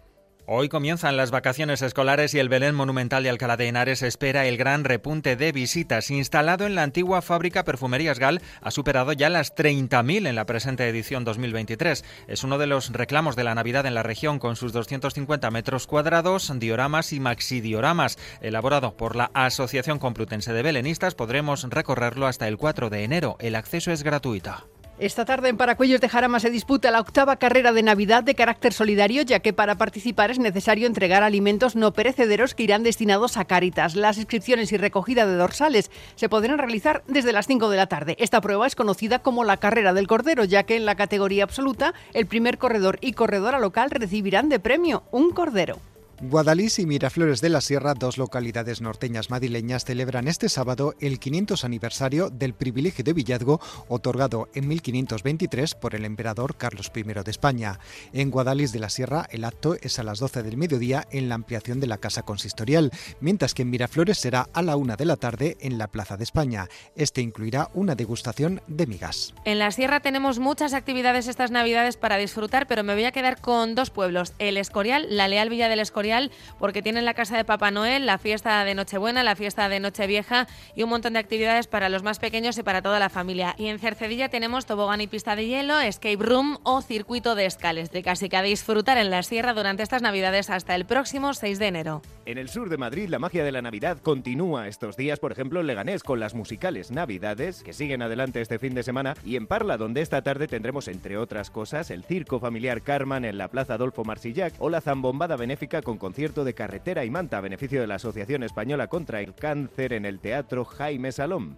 Hoy 0.53 0.67
comienzan 0.67 1.15
las 1.15 1.31
vacaciones 1.31 1.81
escolares 1.81 2.33
y 2.33 2.39
el 2.39 2.49
Belén 2.49 2.75
Monumental 2.75 3.23
de 3.23 3.29
Alcalá 3.29 3.55
de 3.55 3.69
Henares 3.69 4.01
espera 4.01 4.47
el 4.47 4.57
gran 4.57 4.83
repunte 4.83 5.37
de 5.37 5.53
visitas. 5.53 6.11
Instalado 6.11 6.65
en 6.65 6.75
la 6.75 6.83
antigua 6.83 7.21
fábrica 7.21 7.63
Perfumerías 7.63 8.19
Gal, 8.19 8.41
ha 8.59 8.69
superado 8.69 9.13
ya 9.13 9.29
las 9.29 9.55
30.000 9.55 10.27
en 10.27 10.35
la 10.35 10.45
presente 10.45 10.85
edición 10.89 11.23
2023. 11.23 12.03
Es 12.27 12.43
uno 12.43 12.57
de 12.57 12.67
los 12.67 12.91
reclamos 12.91 13.37
de 13.37 13.45
la 13.45 13.55
Navidad 13.55 13.85
en 13.85 13.93
la 13.93 14.03
región, 14.03 14.39
con 14.39 14.57
sus 14.57 14.73
250 14.73 15.49
metros 15.51 15.87
cuadrados, 15.87 16.51
dioramas 16.59 17.13
y 17.13 17.21
maxidioramas. 17.21 18.17
Elaborado 18.41 18.97
por 18.97 19.15
la 19.15 19.31
Asociación 19.33 19.99
Complutense 19.99 20.51
de 20.51 20.63
Belenistas, 20.63 21.15
podremos 21.15 21.63
recorrerlo 21.69 22.27
hasta 22.27 22.49
el 22.49 22.57
4 22.57 22.89
de 22.89 23.05
enero. 23.05 23.37
El 23.39 23.55
acceso 23.55 23.93
es 23.93 24.03
gratuito. 24.03 24.67
Esta 25.01 25.25
tarde 25.25 25.49
en 25.49 25.57
Paracuellos 25.57 25.99
de 25.99 26.09
Jarama 26.09 26.39
se 26.39 26.51
disputa 26.51 26.91
la 26.91 26.99
octava 26.99 27.37
carrera 27.37 27.71
de 27.71 27.81
Navidad 27.81 28.23
de 28.23 28.35
carácter 28.35 28.71
solidario, 28.71 29.23
ya 29.23 29.39
que 29.39 29.51
para 29.51 29.73
participar 29.73 30.29
es 30.29 30.37
necesario 30.37 30.85
entregar 30.85 31.23
alimentos 31.23 31.75
no 31.75 31.91
perecederos 31.91 32.53
que 32.53 32.61
irán 32.61 32.83
destinados 32.83 33.35
a 33.35 33.45
Cáritas. 33.45 33.95
Las 33.95 34.19
inscripciones 34.19 34.71
y 34.71 34.77
recogida 34.77 35.25
de 35.25 35.37
dorsales 35.37 35.89
se 36.13 36.29
podrán 36.29 36.59
realizar 36.59 37.01
desde 37.07 37.31
las 37.31 37.47
5 37.47 37.71
de 37.71 37.77
la 37.77 37.87
tarde. 37.87 38.15
Esta 38.19 38.41
prueba 38.41 38.67
es 38.67 38.75
conocida 38.75 39.23
como 39.23 39.43
la 39.43 39.57
carrera 39.57 39.93
del 39.93 40.05
cordero, 40.05 40.43
ya 40.43 40.65
que 40.65 40.75
en 40.75 40.85
la 40.85 40.93
categoría 40.93 41.45
absoluta 41.45 41.95
el 42.13 42.27
primer 42.27 42.59
corredor 42.59 42.99
y 43.01 43.13
corredora 43.13 43.57
local 43.57 43.89
recibirán 43.89 44.49
de 44.49 44.59
premio 44.59 45.01
un 45.09 45.31
cordero. 45.31 45.79
Guadalís 46.23 46.77
y 46.77 46.85
Miraflores 46.85 47.41
de 47.41 47.49
la 47.49 47.61
Sierra, 47.61 47.95
dos 47.95 48.19
localidades 48.19 48.79
norteñas 48.79 49.31
madrileñas, 49.31 49.85
celebran 49.85 50.27
este 50.27 50.49
sábado 50.49 50.93
el 50.99 51.17
500 51.17 51.65
aniversario 51.65 52.29
del 52.29 52.53
privilegio 52.53 53.03
de 53.03 53.13
Villazgo, 53.13 53.59
otorgado 53.87 54.47
en 54.53 54.67
1523 54.67 55.73
por 55.73 55.95
el 55.95 56.05
emperador 56.05 56.57
Carlos 56.57 56.91
I 56.93 57.01
de 57.01 57.31
España. 57.31 57.79
En 58.13 58.29
Guadalís 58.29 58.71
de 58.71 58.77
la 58.77 58.91
Sierra, 58.91 59.25
el 59.31 59.43
acto 59.43 59.75
es 59.81 59.97
a 59.97 60.03
las 60.03 60.19
12 60.19 60.43
del 60.43 60.57
mediodía 60.57 61.07
en 61.09 61.27
la 61.27 61.33
ampliación 61.33 61.79
de 61.79 61.87
la 61.87 61.97
Casa 61.97 62.21
Consistorial, 62.21 62.91
mientras 63.19 63.55
que 63.55 63.63
en 63.63 63.71
Miraflores 63.71 64.19
será 64.19 64.47
a 64.53 64.61
la 64.61 64.75
1 64.75 64.97
de 64.97 65.05
la 65.05 65.15
tarde 65.15 65.57
en 65.59 65.79
la 65.79 65.87
Plaza 65.87 66.17
de 66.17 66.23
España. 66.23 66.67
Este 66.95 67.21
incluirá 67.21 67.71
una 67.73 67.95
degustación 67.95 68.61
de 68.67 68.85
migas. 68.85 69.33
En 69.43 69.57
la 69.57 69.71
sierra 69.71 70.01
tenemos 70.01 70.37
muchas 70.37 70.75
actividades 70.75 71.27
estas 71.27 71.49
navidades 71.49 71.97
para 71.97 72.17
disfrutar, 72.17 72.67
pero 72.67 72.83
me 72.83 72.93
voy 72.93 73.05
a 73.05 73.11
quedar 73.11 73.41
con 73.41 73.73
dos 73.73 73.89
pueblos, 73.89 74.33
el 74.37 74.57
Escorial, 74.57 75.07
la 75.09 75.27
Leal 75.27 75.49
Villa 75.49 75.67
del 75.67 75.79
Escorial, 75.79 76.10
porque 76.59 76.81
tienen 76.81 77.05
la 77.05 77.13
casa 77.13 77.37
de 77.37 77.45
Papá 77.45 77.71
Noel, 77.71 78.05
la 78.05 78.17
fiesta 78.17 78.63
de 78.63 78.75
Nochebuena, 78.75 79.23
la 79.23 79.35
fiesta 79.35 79.69
de 79.69 79.79
Nochevieja 79.79 80.47
y 80.75 80.83
un 80.83 80.89
montón 80.89 81.13
de 81.13 81.19
actividades 81.19 81.67
para 81.67 81.89
los 81.89 82.03
más 82.03 82.19
pequeños 82.19 82.57
y 82.57 82.63
para 82.63 82.81
toda 82.81 82.99
la 82.99 83.09
familia. 83.09 83.55
Y 83.57 83.67
en 83.67 83.79
Cercedilla 83.79 84.29
tenemos 84.29 84.65
tobogán 84.65 85.01
y 85.01 85.07
pista 85.07 85.35
de 85.35 85.47
hielo, 85.47 85.79
escape 85.79 86.17
room 86.17 86.57
o 86.63 86.81
circuito 86.81 87.35
de 87.35 87.45
escales, 87.45 87.91
de 87.91 88.03
casi 88.03 88.29
que 88.29 88.37
a 88.37 88.41
disfrutar 88.41 88.97
en 88.97 89.09
la 89.09 89.23
sierra 89.23 89.53
durante 89.53 89.83
estas 89.83 90.01
navidades 90.01 90.49
hasta 90.49 90.75
el 90.75 90.85
próximo 90.85 91.33
6 91.33 91.59
de 91.59 91.67
enero. 91.67 92.01
En 92.25 92.37
el 92.37 92.49
sur 92.49 92.69
de 92.69 92.77
Madrid, 92.77 93.09
la 93.09 93.19
magia 93.19 93.43
de 93.43 93.51
la 93.51 93.61
Navidad 93.61 93.97
continúa 93.99 94.67
estos 94.67 94.95
días, 94.95 95.19
por 95.19 95.31
ejemplo, 95.31 95.59
en 95.59 95.67
Leganés 95.67 96.03
con 96.03 96.19
las 96.19 96.35
musicales 96.35 96.91
Navidades, 96.91 97.63
que 97.63 97.73
siguen 97.73 98.01
adelante 98.01 98.41
este 98.41 98.59
fin 98.59 98.75
de 98.75 98.83
semana, 98.83 99.15
y 99.25 99.35
en 99.35 99.47
Parla, 99.47 99.77
donde 99.77 100.01
esta 100.01 100.21
tarde 100.21 100.47
tendremos, 100.47 100.87
entre 100.87 101.17
otras 101.17 101.49
cosas, 101.49 101.89
el 101.91 102.03
circo 102.03 102.39
familiar 102.39 102.81
Carman 102.81 103.25
en 103.25 103.37
la 103.37 103.47
Plaza 103.47 103.75
Adolfo 103.75 104.03
Marsillac 104.03 104.53
o 104.59 104.69
la 104.69 104.81
zambombada 104.81 105.35
benéfica 105.35 105.81
con 105.81 105.97
concierto 106.01 106.43
de 106.43 106.55
carretera 106.55 107.05
y 107.05 107.11
manta 107.11 107.37
a 107.37 107.41
beneficio 107.41 107.79
de 107.79 107.85
la 107.85 107.95
Asociación 107.95 108.41
Española 108.41 108.87
contra 108.87 109.21
el 109.21 109.35
Cáncer 109.35 109.93
en 109.93 110.05
el 110.05 110.19
Teatro 110.19 110.65
Jaime 110.65 111.11
Salom. 111.11 111.55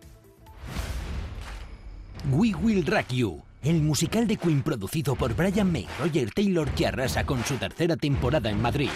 We 2.29 2.53
Will 2.53 2.86
Rock 2.86 3.08
You, 3.13 3.41
el 3.63 3.82
musical 3.82 4.27
de 4.27 4.36
Queen 4.36 4.62
producido 4.62 5.15
por 5.15 5.34
Brian 5.34 5.71
May, 5.71 5.88
Roger 5.97 6.29
Taylor 6.32 6.69
que 6.71 6.88
arrasa 6.88 7.25
con 7.25 7.41
su 7.45 7.56
tercera 7.56 7.95
temporada 7.95 8.49
en 8.49 8.62
Madrid. 8.62 8.89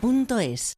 duchamanía.es. 0.00 0.76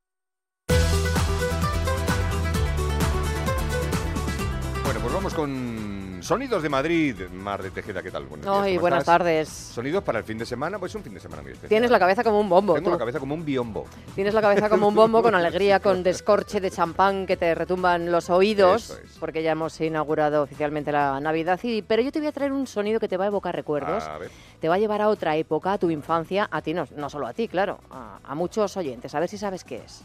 Bueno, 4.85 5.01
pues 5.01 5.15
vamos 5.15 5.35
con 5.35 5.96
Sonidos 6.27 6.61
de 6.61 6.69
Madrid. 6.69 7.15
Mar 7.33 7.63
de 7.63 7.71
Tejeda, 7.71 8.03
¿qué 8.03 8.11
tal? 8.11 8.25
Buenos 8.25 8.49
Ay, 8.49 8.73
¿cómo 8.73 8.81
buenas 8.81 8.99
estás? 9.03 9.19
tardes. 9.19 9.49
Sonidos 9.49 10.03
para 10.03 10.19
el 10.19 10.25
fin 10.25 10.37
de 10.37 10.45
semana, 10.45 10.77
pues 10.77 10.91
es 10.91 10.97
un 10.97 11.05
fin 11.05 11.15
de 11.15 11.21
semana 11.21 11.41
muy 11.41 11.53
especial. 11.53 11.69
Tienes 11.69 11.89
la 11.89 12.01
cabeza 12.01 12.25
como 12.25 12.41
un 12.41 12.49
bombo. 12.49 12.75
Tengo 12.75 12.87
tú. 12.87 12.91
la 12.95 12.99
cabeza 12.99 13.21
como 13.21 13.33
un 13.37 13.45
biombo. 13.45 13.85
Tienes 14.17 14.35
la 14.35 14.41
cabeza 14.41 14.69
como 14.69 14.89
un 14.89 14.95
bombo 14.97 15.23
con 15.23 15.37
alegría, 15.37 15.79
con 15.81 16.03
descorche 16.03 16.61
de 16.61 16.73
champán 16.73 17.27
que 17.27 17.37
te 17.37 17.55
retumban 17.55 18.11
los 18.11 18.29
oídos, 18.29 18.91
es. 18.91 19.19
porque 19.21 19.45
ya 19.45 19.53
hemos 19.53 19.81
inaugurado 19.81 20.43
oficialmente 20.43 20.91
la 20.91 21.21
Navidad. 21.21 21.61
Y, 21.63 21.83
pero 21.83 22.03
yo 22.03 22.11
te 22.11 22.19
voy 22.19 22.27
a 22.27 22.33
traer 22.33 22.51
un 22.51 22.67
sonido 22.67 22.99
que 22.99 23.07
te 23.07 23.17
va 23.17 23.23
a 23.27 23.29
evocar 23.29 23.55
recuerdos, 23.55 24.03
A 24.03 24.19
ver. 24.19 24.33
te 24.61 24.69
va 24.69 24.75
a 24.75 24.79
llevar 24.79 25.03
a 25.03 25.09
otra 25.11 25.37
época, 25.37 25.75
a 25.75 25.79
tu 25.79 25.91
infancia, 25.93 26.49
a 26.51 26.61
ti 26.61 26.75
no, 26.75 26.87
no 26.97 27.09
solo 27.09 27.29
a 27.29 27.35
ti, 27.35 27.47
claro, 27.47 27.79
a, 27.89 28.19
a 28.25 28.35
muchos 28.35 28.77
oyentes. 28.77 29.15
A 29.15 29.21
ver 29.21 29.29
si 29.29 29.39
sabes 29.39 29.63
qué 29.63 29.77
es. 29.77 30.03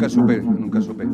Nunca 0.00 0.08
supe, 0.08 0.36
nunca 0.38 0.80
supe. 0.80 1.04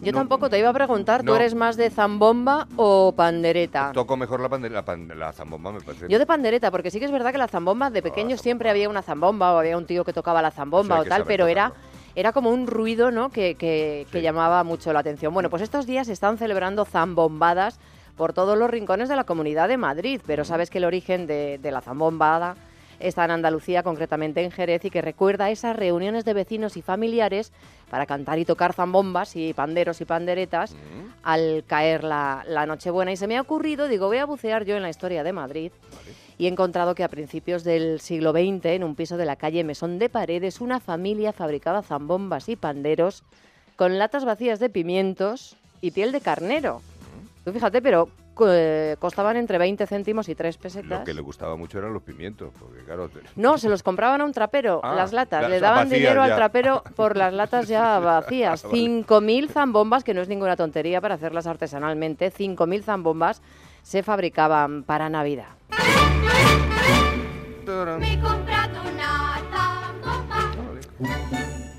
Yo 0.00 0.12
tampoco 0.12 0.48
te 0.48 0.56
iba 0.58 0.68
a 0.68 0.72
preguntar, 0.72 1.22
¿tú 1.22 1.32
No. 1.32 1.36
eres 1.36 1.54
más 1.56 1.76
de 1.76 1.90
zambomba 1.90 2.68
o 2.76 3.12
pandereta? 3.16 3.90
Toco 3.92 4.16
mejor 4.16 4.38
la, 4.40 4.48
pande- 4.48 4.70
la, 4.70 4.84
pan- 4.84 5.10
la 5.18 5.32
zambomba, 5.32 5.72
me 5.72 5.80
parece. 5.80 6.06
Yo 6.08 6.18
de 6.20 6.26
pandereta, 6.26 6.70
porque 6.70 6.92
sí 6.92 7.00
que 7.00 7.06
es 7.06 7.10
verdad 7.10 7.32
que 7.32 7.38
la 7.38 7.48
zambomba, 7.48 7.90
de 7.90 8.02
pequeños 8.02 8.40
siempre 8.40 8.70
había 8.70 8.88
una 8.88 9.02
zambomba 9.02 9.52
o 9.52 9.58
había 9.58 9.76
un 9.76 9.86
tío 9.86 10.04
que 10.04 10.12
tocaba 10.12 10.42
la 10.42 10.52
zambomba 10.52 11.00
o 11.00 11.04
tal, 11.04 11.24
pero 11.24 11.48
era, 11.48 11.72
era 12.14 12.32
como 12.32 12.50
un 12.50 12.68
ruido 12.68 13.10
¿no? 13.10 13.30
que, 13.30 13.56
que- 13.56 14.06
que 14.12 14.22
llamaba 14.22 14.62
mucho 14.62 14.92
la 14.92 15.00
atención. 15.00 15.34
Bueno, 15.34 15.50
pues 15.50 15.62
estos 15.62 15.84
días 15.86 16.06
se 16.06 16.12
están 16.12 16.38
celebrando 16.38 16.84
zambombadas 16.84 17.80
por 18.16 18.32
todos 18.32 18.56
los 18.56 18.70
rincones 18.70 19.08
de 19.08 19.16
la 19.16 19.24
comunidad 19.24 19.66
de 19.68 19.76
Madrid, 19.78 20.20
pero 20.24 20.44
sabes 20.44 20.70
que 20.70 20.78
el 20.78 20.84
origen 20.84 21.26
de, 21.26 21.58
de 21.60 21.70
la 21.72 21.80
zambombada 21.80 22.54
está 23.08 23.24
en 23.24 23.30
Andalucía, 23.30 23.82
concretamente 23.82 24.42
en 24.42 24.50
Jerez, 24.50 24.84
y 24.84 24.90
que 24.90 25.02
recuerda 25.02 25.50
esas 25.50 25.76
reuniones 25.76 26.24
de 26.24 26.34
vecinos 26.34 26.76
y 26.76 26.82
familiares 26.82 27.52
para 27.90 28.06
cantar 28.06 28.38
y 28.38 28.44
tocar 28.44 28.72
zambombas 28.72 29.36
y 29.36 29.52
panderos 29.52 30.00
y 30.00 30.04
panderetas 30.04 30.74
al 31.22 31.64
caer 31.66 32.04
la, 32.04 32.44
la 32.48 32.66
Nochebuena. 32.66 33.12
Y 33.12 33.16
se 33.16 33.26
me 33.26 33.36
ha 33.36 33.40
ocurrido, 33.40 33.88
digo, 33.88 34.06
voy 34.06 34.18
a 34.18 34.26
bucear 34.26 34.64
yo 34.64 34.76
en 34.76 34.82
la 34.82 34.90
historia 34.90 35.22
de 35.22 35.32
Madrid 35.32 35.72
y 36.38 36.46
he 36.46 36.48
encontrado 36.48 36.94
que 36.94 37.04
a 37.04 37.08
principios 37.08 37.64
del 37.64 38.00
siglo 38.00 38.32
XX, 38.32 38.66
en 38.66 38.84
un 38.84 38.94
piso 38.94 39.16
de 39.16 39.24
la 39.24 39.36
calle 39.36 39.64
Mesón 39.64 39.98
de 39.98 40.08
Paredes, 40.08 40.60
una 40.60 40.80
familia 40.80 41.32
fabricaba 41.32 41.82
zambombas 41.82 42.48
y 42.48 42.56
panderos 42.56 43.22
con 43.76 43.98
latas 43.98 44.24
vacías 44.24 44.58
de 44.58 44.70
pimientos 44.70 45.56
y 45.80 45.90
piel 45.90 46.12
de 46.12 46.20
carnero. 46.20 46.80
Tú 47.44 47.52
fíjate, 47.52 47.82
pero 47.82 48.08
eh, 48.46 48.96
costaban 48.98 49.36
entre 49.36 49.58
20 49.58 49.86
céntimos 49.86 50.28
y 50.28 50.34
3 50.34 50.56
pesetas. 50.58 50.98
Lo 51.00 51.04
que 51.04 51.14
le 51.14 51.20
gustaba 51.20 51.56
mucho 51.56 51.78
eran 51.78 51.92
los 51.92 52.02
pimientos, 52.02 52.52
porque 52.58 52.82
claro... 52.84 53.08
te- 53.08 53.20
No, 53.36 53.58
se 53.58 53.68
los 53.68 53.82
compraban 53.82 54.20
a 54.20 54.24
un 54.24 54.32
trapero, 54.32 54.80
Ah, 54.82 54.94
las 54.94 55.12
latas. 55.12 55.42
las 55.42 55.50
Le 55.50 55.60
daban 55.60 55.84
vacías 55.84 55.98
dinero 56.00 56.22
al 56.22 56.34
trapero 56.34 56.82
por 56.96 57.16
las 57.16 57.32
latas 57.32 57.68
ya 57.68 57.98
vacías. 58.00 58.62
Vale. 58.64 58.74
5.000 58.74 59.48
zambombas, 59.50 60.04
que 60.04 60.14
no 60.14 60.20
es 60.20 60.28
ninguna 60.28 60.56
tontería 60.56 61.00
para 61.00 61.14
hacerlas 61.14 61.46
artesanalmente, 61.46 62.32
5.000 62.32 62.82
zambombas 62.82 63.42
se 63.82 64.02
fabricaban 64.02 64.82
para 64.84 65.08
Navidad. 65.08 65.48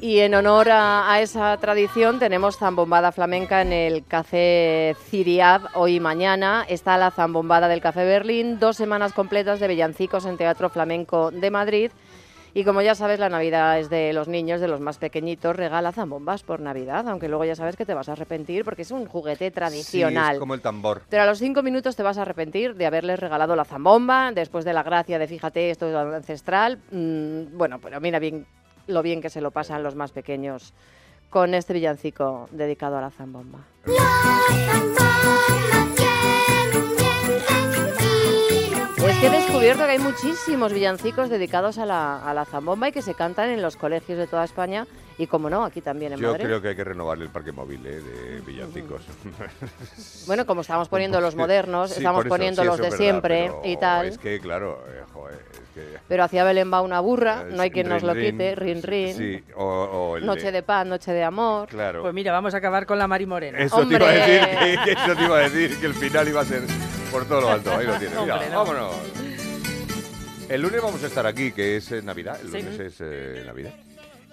Y 0.05 0.19
en 0.19 0.35
honor 0.35 0.69
a, 0.69 1.11
a 1.11 1.19
esa 1.21 1.57
tradición 1.57 2.19
tenemos 2.19 2.57
zambombada 2.59 3.11
flamenca 3.11 3.63
en 3.63 3.73
el 3.73 4.05
Café 4.05 4.95
Ciriab 5.09 5.63
hoy 5.73 5.95
y 5.95 5.99
mañana. 5.99 6.63
Está 6.69 6.95
la 6.99 7.09
zambombada 7.09 7.67
del 7.67 7.81
Café 7.81 8.05
Berlín, 8.05 8.59
dos 8.59 8.77
semanas 8.77 9.13
completas 9.13 9.59
de 9.59 9.67
villancicos 9.67 10.27
en 10.27 10.37
Teatro 10.37 10.69
Flamenco 10.69 11.31
de 11.31 11.49
Madrid. 11.49 11.91
Y 12.53 12.63
como 12.65 12.83
ya 12.83 12.93
sabes, 12.93 13.17
la 13.19 13.29
Navidad 13.29 13.79
es 13.79 13.89
de 13.89 14.13
los 14.13 14.27
niños, 14.27 14.61
de 14.61 14.67
los 14.67 14.79
más 14.79 14.99
pequeñitos, 14.99 15.55
regala 15.55 15.91
zambombas 15.91 16.43
por 16.43 16.59
Navidad, 16.59 17.09
aunque 17.09 17.27
luego 17.27 17.43
ya 17.45 17.55
sabes 17.55 17.75
que 17.75 17.83
te 17.87 17.95
vas 17.95 18.07
a 18.07 18.11
arrepentir 18.11 18.63
porque 18.63 18.83
es 18.83 18.91
un 18.91 19.07
juguete 19.07 19.45
Sí, 19.47 19.51
tradicional. 19.55 20.33
es 20.35 20.39
como 20.39 20.53
el 20.53 20.61
tambor. 20.61 21.01
Pero 21.09 21.23
a 21.23 21.25
los 21.25 21.39
cinco 21.39 21.63
minutos 21.63 21.95
te 21.95 22.03
vas 22.03 22.19
a 22.19 22.21
arrepentir 22.21 22.75
de 22.75 22.85
haberles 22.85 23.19
regalado 23.19 23.55
la 23.55 23.65
zambomba, 23.65 24.31
después 24.33 24.65
de 24.65 24.73
la 24.73 24.83
gracia 24.83 25.17
de 25.17 25.27
fíjate, 25.27 25.71
esto 25.71 25.89
es 25.89 25.95
ancestral. 25.95 26.77
Mm, 26.91 27.57
bueno, 27.57 27.79
pero 27.81 27.99
mira 27.99 28.19
bien 28.19 28.45
lo 28.87 29.01
bien 29.01 29.21
que 29.21 29.29
se 29.29 29.41
lo 29.41 29.51
pasan 29.51 29.83
los 29.83 29.95
más 29.95 30.11
pequeños 30.11 30.73
con 31.29 31.53
este 31.53 31.73
villancico 31.73 32.47
dedicado 32.51 32.97
a 32.97 33.01
la 33.01 33.11
zambomba. 33.11 33.59
Es 33.85 35.24
que 39.29 39.35
he 39.35 39.39
descubierto 39.41 39.85
que 39.85 39.91
hay 39.91 39.99
muchísimos 39.99 40.71
villancicos 40.71 41.29
dedicados 41.29 41.77
a 41.77 41.85
la, 41.85 42.17
a 42.17 42.33
la 42.33 42.45
zambomba 42.45 42.89
y 42.89 42.91
que 42.91 43.01
se 43.01 43.15
cantan 43.15 43.49
en 43.49 43.61
los 43.61 43.75
colegios 43.75 44.17
de 44.19 44.27
toda 44.27 44.43
España 44.43 44.85
y, 45.17 45.27
como 45.27 45.49
no, 45.49 45.63
aquí 45.63 45.81
también 45.81 46.13
en 46.13 46.19
Yo 46.19 46.31
Madrid. 46.31 46.45
creo 46.45 46.61
que 46.61 46.67
hay 46.69 46.75
que 46.75 46.83
renovar 46.83 47.17
el 47.19 47.29
parque 47.29 47.51
móvil 47.51 47.85
eh, 47.85 48.01
de 48.01 48.41
villancicos. 48.41 49.01
Bueno, 50.27 50.45
como 50.45 50.61
estamos 50.61 50.89
poniendo 50.89 51.21
los 51.21 51.35
modernos, 51.35 51.91
Sí, 51.91 51.97
estamos 51.99 52.21
eso, 52.25 52.29
poniendo 52.29 52.61
sí, 52.61 52.67
los 52.67 52.77
de 52.77 52.83
verdad, 52.83 52.97
siempre 52.97 53.43
pero 53.45 53.61
y 53.63 53.77
tal. 53.77 54.05
Es 54.07 54.17
que, 54.17 54.39
claro, 54.39 54.83
eh, 54.89 55.01
joder, 55.13 55.39
es 55.53 55.59
que... 55.73 55.97
Pero 56.07 56.23
hacia 56.23 56.43
Belén 56.43 56.71
va 56.71 56.81
una 56.81 56.99
burra, 56.99 57.45
no 57.49 57.61
hay 57.61 57.71
quien 57.71 57.88
nos 57.89 58.03
lo 58.03 58.13
quite, 58.13 58.55
rin 58.55 58.83
rin. 58.83 59.15
Sí, 59.15 59.43
o, 59.55 59.63
o 59.65 60.17
el 60.17 60.25
Noche 60.25 60.51
de 60.51 60.61
paz, 60.63 60.85
noche 60.85 61.11
de 61.13 61.23
amor. 61.23 61.69
Claro. 61.69 62.01
Pues 62.01 62.13
mira, 62.13 62.31
vamos 62.31 62.53
a 62.53 62.57
acabar 62.57 62.85
con 62.85 62.99
la 62.99 63.07
Mari 63.07 63.25
Morena. 63.25 63.57
Eso 63.57 63.88
te 63.88 63.95
iba 63.95 64.07
a 64.07 64.11
decir, 64.11 64.41
que, 64.59 64.83
que 64.83 64.91
eso 64.91 65.15
te 65.15 65.23
iba 65.23 65.38
a 65.38 65.39
decir, 65.49 65.79
que 65.79 65.85
el 65.88 65.93
final 65.95 66.27
iba 66.27 66.41
a 66.41 66.45
ser 66.45 66.61
por 67.15 67.25
todo 67.30 67.39
lo 67.41 67.49
alto. 67.49 67.71
Ahí 67.71 67.86
lo 67.88 67.97
tienes, 67.97 68.19
mira, 68.19 68.49
vámonos. 68.49 68.93
El 70.49 70.62
lunes 70.62 70.82
vamos 70.82 71.01
a 71.01 71.08
estar 71.08 71.25
aquí, 71.25 71.54
que 71.54 71.78
es 71.78 71.89
eh, 71.93 72.01
Navidad. 72.01 72.39
El 72.41 72.51
Sí. 72.51 72.58
lunes 72.62 72.78
es 72.80 72.97
eh, 72.99 73.43
Navidad. 73.45 73.73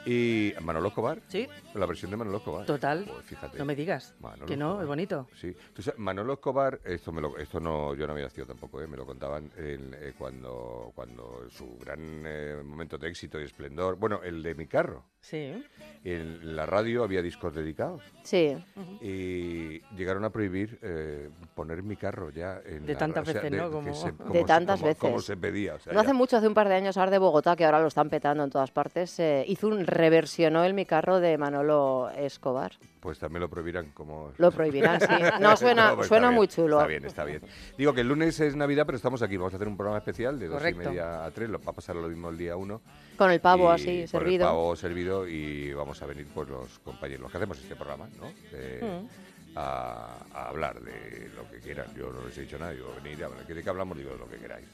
Y 0.05 0.53
Manolo 0.63 0.89
Escobar. 0.89 1.21
Sí. 1.29 1.47
La 1.75 1.87
versión 1.87 2.11
de 2.11 2.17
Manolo 2.17 2.39
Escobar. 2.39 2.67
Total. 2.67 3.05
Pues 3.09 3.25
fíjate. 3.25 3.57
No 3.57 3.65
me 3.65 3.77
digas. 3.77 4.17
Manolo 4.19 4.47
que 4.47 4.57
no, 4.57 4.67
Escobar. 4.71 4.83
es 4.83 4.89
bonito. 4.89 5.29
Sí. 5.41 5.57
Tú 5.73 5.81
sabes, 5.81 6.01
Manolo 6.01 6.33
Escobar, 6.33 6.81
esto, 6.85 7.13
me 7.13 7.21
lo, 7.21 7.39
esto 7.39 7.61
no, 7.61 7.95
yo 7.95 8.05
no 8.09 8.15
había 8.15 8.25
nacido 8.25 8.47
tampoco, 8.49 8.83
eh, 8.83 8.89
me 8.89 8.97
lo 8.97 9.07
contaban 9.07 9.49
en, 9.57 9.95
eh, 10.01 10.13
cuando, 10.19 10.91
cuando 10.97 11.47
su 11.51 11.79
gran 11.79 12.25
eh, 12.27 12.61
momento 12.65 12.99
de 12.99 13.09
éxito 13.09 13.41
y 13.41 13.45
esplendor, 13.45 13.95
bueno, 13.97 14.21
el 14.25 14.43
de 14.43 14.57
mi 14.57 14.67
carro. 14.67 15.05
Sí. 15.23 15.65
En 16.05 16.57
la 16.57 16.67
radio 16.67 17.05
había 17.05 17.23
discos 17.23 17.55
dedicados. 17.55 18.03
Sí. 18.25 18.57
Y 19.01 19.79
llegaron 19.97 20.25
a 20.25 20.31
prohibir 20.31 20.79
eh, 20.83 21.31
poner 21.55 21.83
mi 21.85 21.95
carro 21.97 22.31
ya 22.31 22.61
en 22.67 22.85
De 22.87 22.95
la 22.95 22.99
tantas 22.99 23.25
ra- 23.27 23.31
o 23.31 23.33
sea, 23.33 23.43
veces, 23.43 23.51
de- 23.53 23.57
¿no? 23.57 23.67
que 23.67 23.73
Como- 23.73 23.95
se- 23.95 24.11
De 24.11 24.17
como 24.17 24.33
se- 24.35 24.45
tantas 24.45 24.81
como- 24.81 24.89
veces. 24.89 25.01
como 25.01 25.21
se 25.21 25.37
pedía. 25.37 25.75
o 25.77 25.79
sea, 25.79 25.93
no 25.93 26.01
hace 26.01 26.09
ya- 26.09 26.15
mucho, 26.15 26.37
hace 26.37 26.49
un 26.49 26.55
par 26.55 26.69
de 26.69 26.75
años, 26.75 26.97
ahora 26.97 27.13
de 27.13 27.19
Bogotá, 27.19 27.55
que 27.55 27.65
ahora 27.65 27.81
lo 27.81 27.87
están 27.87 28.11
petando 28.11 28.43
en 28.43 28.51
todas 28.51 28.73
partes, 28.73 29.19
eh, 29.21 29.45
hizo 29.47 29.69
un 29.69 29.87
reversionó 29.87 30.65
el 30.65 30.75
mi 30.75 30.87
carro 30.87 31.21
de 31.21 31.39
Manolo 31.39 32.11
Escobar. 32.17 32.73
Pues 33.01 33.19
también 33.21 33.41
lo 33.41 33.49
prohibirán 33.49 33.91
como... 33.95 34.33
Lo 34.39 34.51
prohibirán, 34.51 35.01
sí. 35.01 35.07
No, 35.41 35.57
suena- 35.57 35.95
pues 35.95 36.09
suena 36.09 36.27
está 36.29 36.37
muy 36.37 36.47
bien, 36.47 36.57
chulo. 36.57 36.77
Está 36.79 36.87
bien, 36.89 37.05
está 37.05 37.25
bien. 37.25 37.41
Digo 37.79 37.93
que 37.95 38.01
el 38.01 38.09
lunes 38.09 38.39
es 38.41 38.57
Navidad, 38.57 38.87
pero 38.87 38.97
estamos 38.97 39.23
aquí. 39.23 39.37
Vamos 39.37 39.53
a 39.53 39.57
hacer 39.57 39.69
un 39.69 39.77
programa 39.77 39.99
especial 39.99 40.39
de 40.39 40.49
dos 40.49 40.59
Correcto. 40.59 40.83
y 40.83 40.87
media 40.87 41.25
a 41.25 41.31
tres. 41.31 41.49
Lo, 41.49 41.59
va 41.61 41.71
a 41.71 41.73
pasar 41.75 41.95
lo 41.97 42.09
mismo 42.09 42.29
el 42.29 42.39
día 42.39 42.57
uno. 42.57 42.81
Con 43.23 43.31
el 43.31 43.41
pavo 43.41 43.71
Y 43.71 43.75
así, 43.75 43.99
con 44.01 44.09
servido. 44.09 44.45
el 44.47 44.51
pavo 44.51 44.75
servido 44.77 45.29
y 45.29 45.73
vamos 45.73 46.03
a 46.03 46.07
venir 46.07 46.27
pues 46.35 46.49
los 46.49 46.79
compañeros, 46.81 47.23
los 47.23 47.31
que 47.31 47.37
hacemos 47.37 47.57
este 47.59 47.77
programa, 47.77 48.09
¿no? 48.19 48.33
Eh, 48.53 48.81
Mm. 48.83 49.59
a, 49.59 50.17
a 50.35 50.49
hablar 50.49 50.81
de 50.81 51.31
lo 51.37 51.49
que 51.51 51.59
quieran. 51.61 51.87
Yo 51.95 52.11
no 52.11 52.27
les 52.27 52.37
he 52.39 52.41
dicho 52.43 52.59
nada. 52.59 52.73
Yo 52.75 52.93
venir 53.03 53.23
a 53.23 53.27
hablar. 53.27 53.47
¿De 53.47 53.63
qué 53.63 53.69
hablamos? 53.71 53.97
Digo, 53.97 54.11
de 54.11 54.19
lo 54.19 54.29
que 54.29 54.39
queráis. 54.39 54.67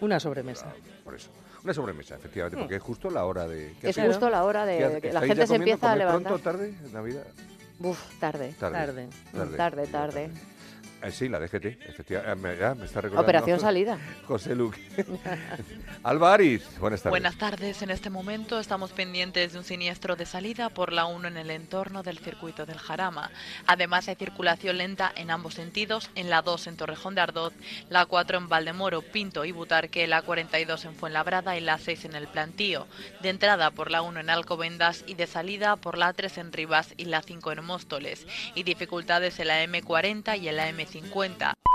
Una 0.00 0.18
sobremesa. 0.18 0.72
Por 1.04 1.14
eso. 1.16 1.30
Una 1.62 1.74
sobremesa, 1.74 2.14
efectivamente, 2.16 2.56
Mm. 2.56 2.60
porque 2.60 2.76
es 2.76 2.82
justo 2.82 3.10
la 3.10 3.24
hora 3.26 3.46
de... 3.46 3.74
¿qué 3.80 3.90
Es 3.90 3.98
hacéis? 3.98 4.14
justo 4.14 4.30
la 4.30 4.44
hora 4.44 4.64
de 4.64 4.78
¿Qué 4.78 4.84
hace- 4.84 5.00
que 5.02 5.12
la 5.12 5.20
gente 5.22 5.46
se 5.46 5.54
empieza 5.56 5.86
a 5.86 5.90
¿Coméis 5.92 5.98
levantar. 6.06 6.32
pronto, 6.40 6.44
tarde, 6.44 6.74
Navidad? 6.92 7.26
Uf, 7.80 8.18
tarde. 8.20 8.54
Tarde. 8.58 9.08
Tarde. 9.32 9.56
Tarde, 9.56 9.86
tarde. 9.88 10.30
Eh, 11.04 11.12
sí, 11.12 11.28
la 11.28 11.38
DGT, 11.38 11.66
efectivamente. 11.86 12.58
Ya 12.58 12.74
me 12.74 12.86
está 12.86 13.02
recordando. 13.02 13.22
Operación 13.22 13.60
salida. 13.60 13.98
José 14.26 14.54
Luque. 14.54 14.80
Alba 16.02 16.32
Ariz, 16.32 16.78
buenas 16.78 17.02
tardes. 17.02 17.10
Buenas 17.10 17.36
tardes. 17.36 17.82
En 17.82 17.90
este 17.90 18.08
momento 18.08 18.58
estamos 18.58 18.92
pendientes 18.92 19.52
de 19.52 19.58
un 19.58 19.64
siniestro 19.64 20.16
de 20.16 20.24
salida 20.24 20.70
por 20.70 20.94
la 20.94 21.04
1 21.04 21.28
en 21.28 21.36
el 21.36 21.50
entorno 21.50 22.02
del 22.02 22.18
circuito 22.18 22.64
del 22.64 22.78
Jarama. 22.78 23.30
Además 23.66 24.08
hay 24.08 24.14
circulación 24.14 24.78
lenta 24.78 25.12
en 25.14 25.30
ambos 25.30 25.54
sentidos, 25.54 26.10
en 26.14 26.30
la 26.30 26.40
2 26.40 26.68
en 26.68 26.76
Torrejón 26.76 27.14
de 27.14 27.20
Ardoz, 27.20 27.52
la 27.90 28.06
4 28.06 28.38
en 28.38 28.48
Valdemoro, 28.48 29.02
Pinto 29.02 29.44
y 29.44 29.52
Butarque, 29.52 30.06
la 30.06 30.22
42 30.22 30.86
en 30.86 30.94
Fuenlabrada 30.94 31.56
y 31.58 31.60
la 31.60 31.76
6 31.76 32.06
en 32.06 32.14
el 32.14 32.28
Plantío. 32.28 32.86
De 33.20 33.28
entrada 33.28 33.70
por 33.72 33.90
la 33.90 34.00
1 34.00 34.20
en 34.20 34.30
Alcobendas 34.30 35.04
y 35.06 35.14
de 35.14 35.26
salida 35.26 35.76
por 35.76 35.98
la 35.98 36.14
3 36.14 36.38
en 36.38 36.52
Rivas 36.52 36.94
y 36.96 37.04
la 37.04 37.20
5 37.20 37.52
en 37.52 37.64
Móstoles. 37.64 38.26
Y 38.54 38.62
dificultades 38.62 39.38
en 39.38 39.48
la 39.48 39.62
M40 39.64 40.40
y 40.40 40.48
en 40.48 40.56
la 40.56 40.70
M50. 40.70 40.93
50. 41.02 41.73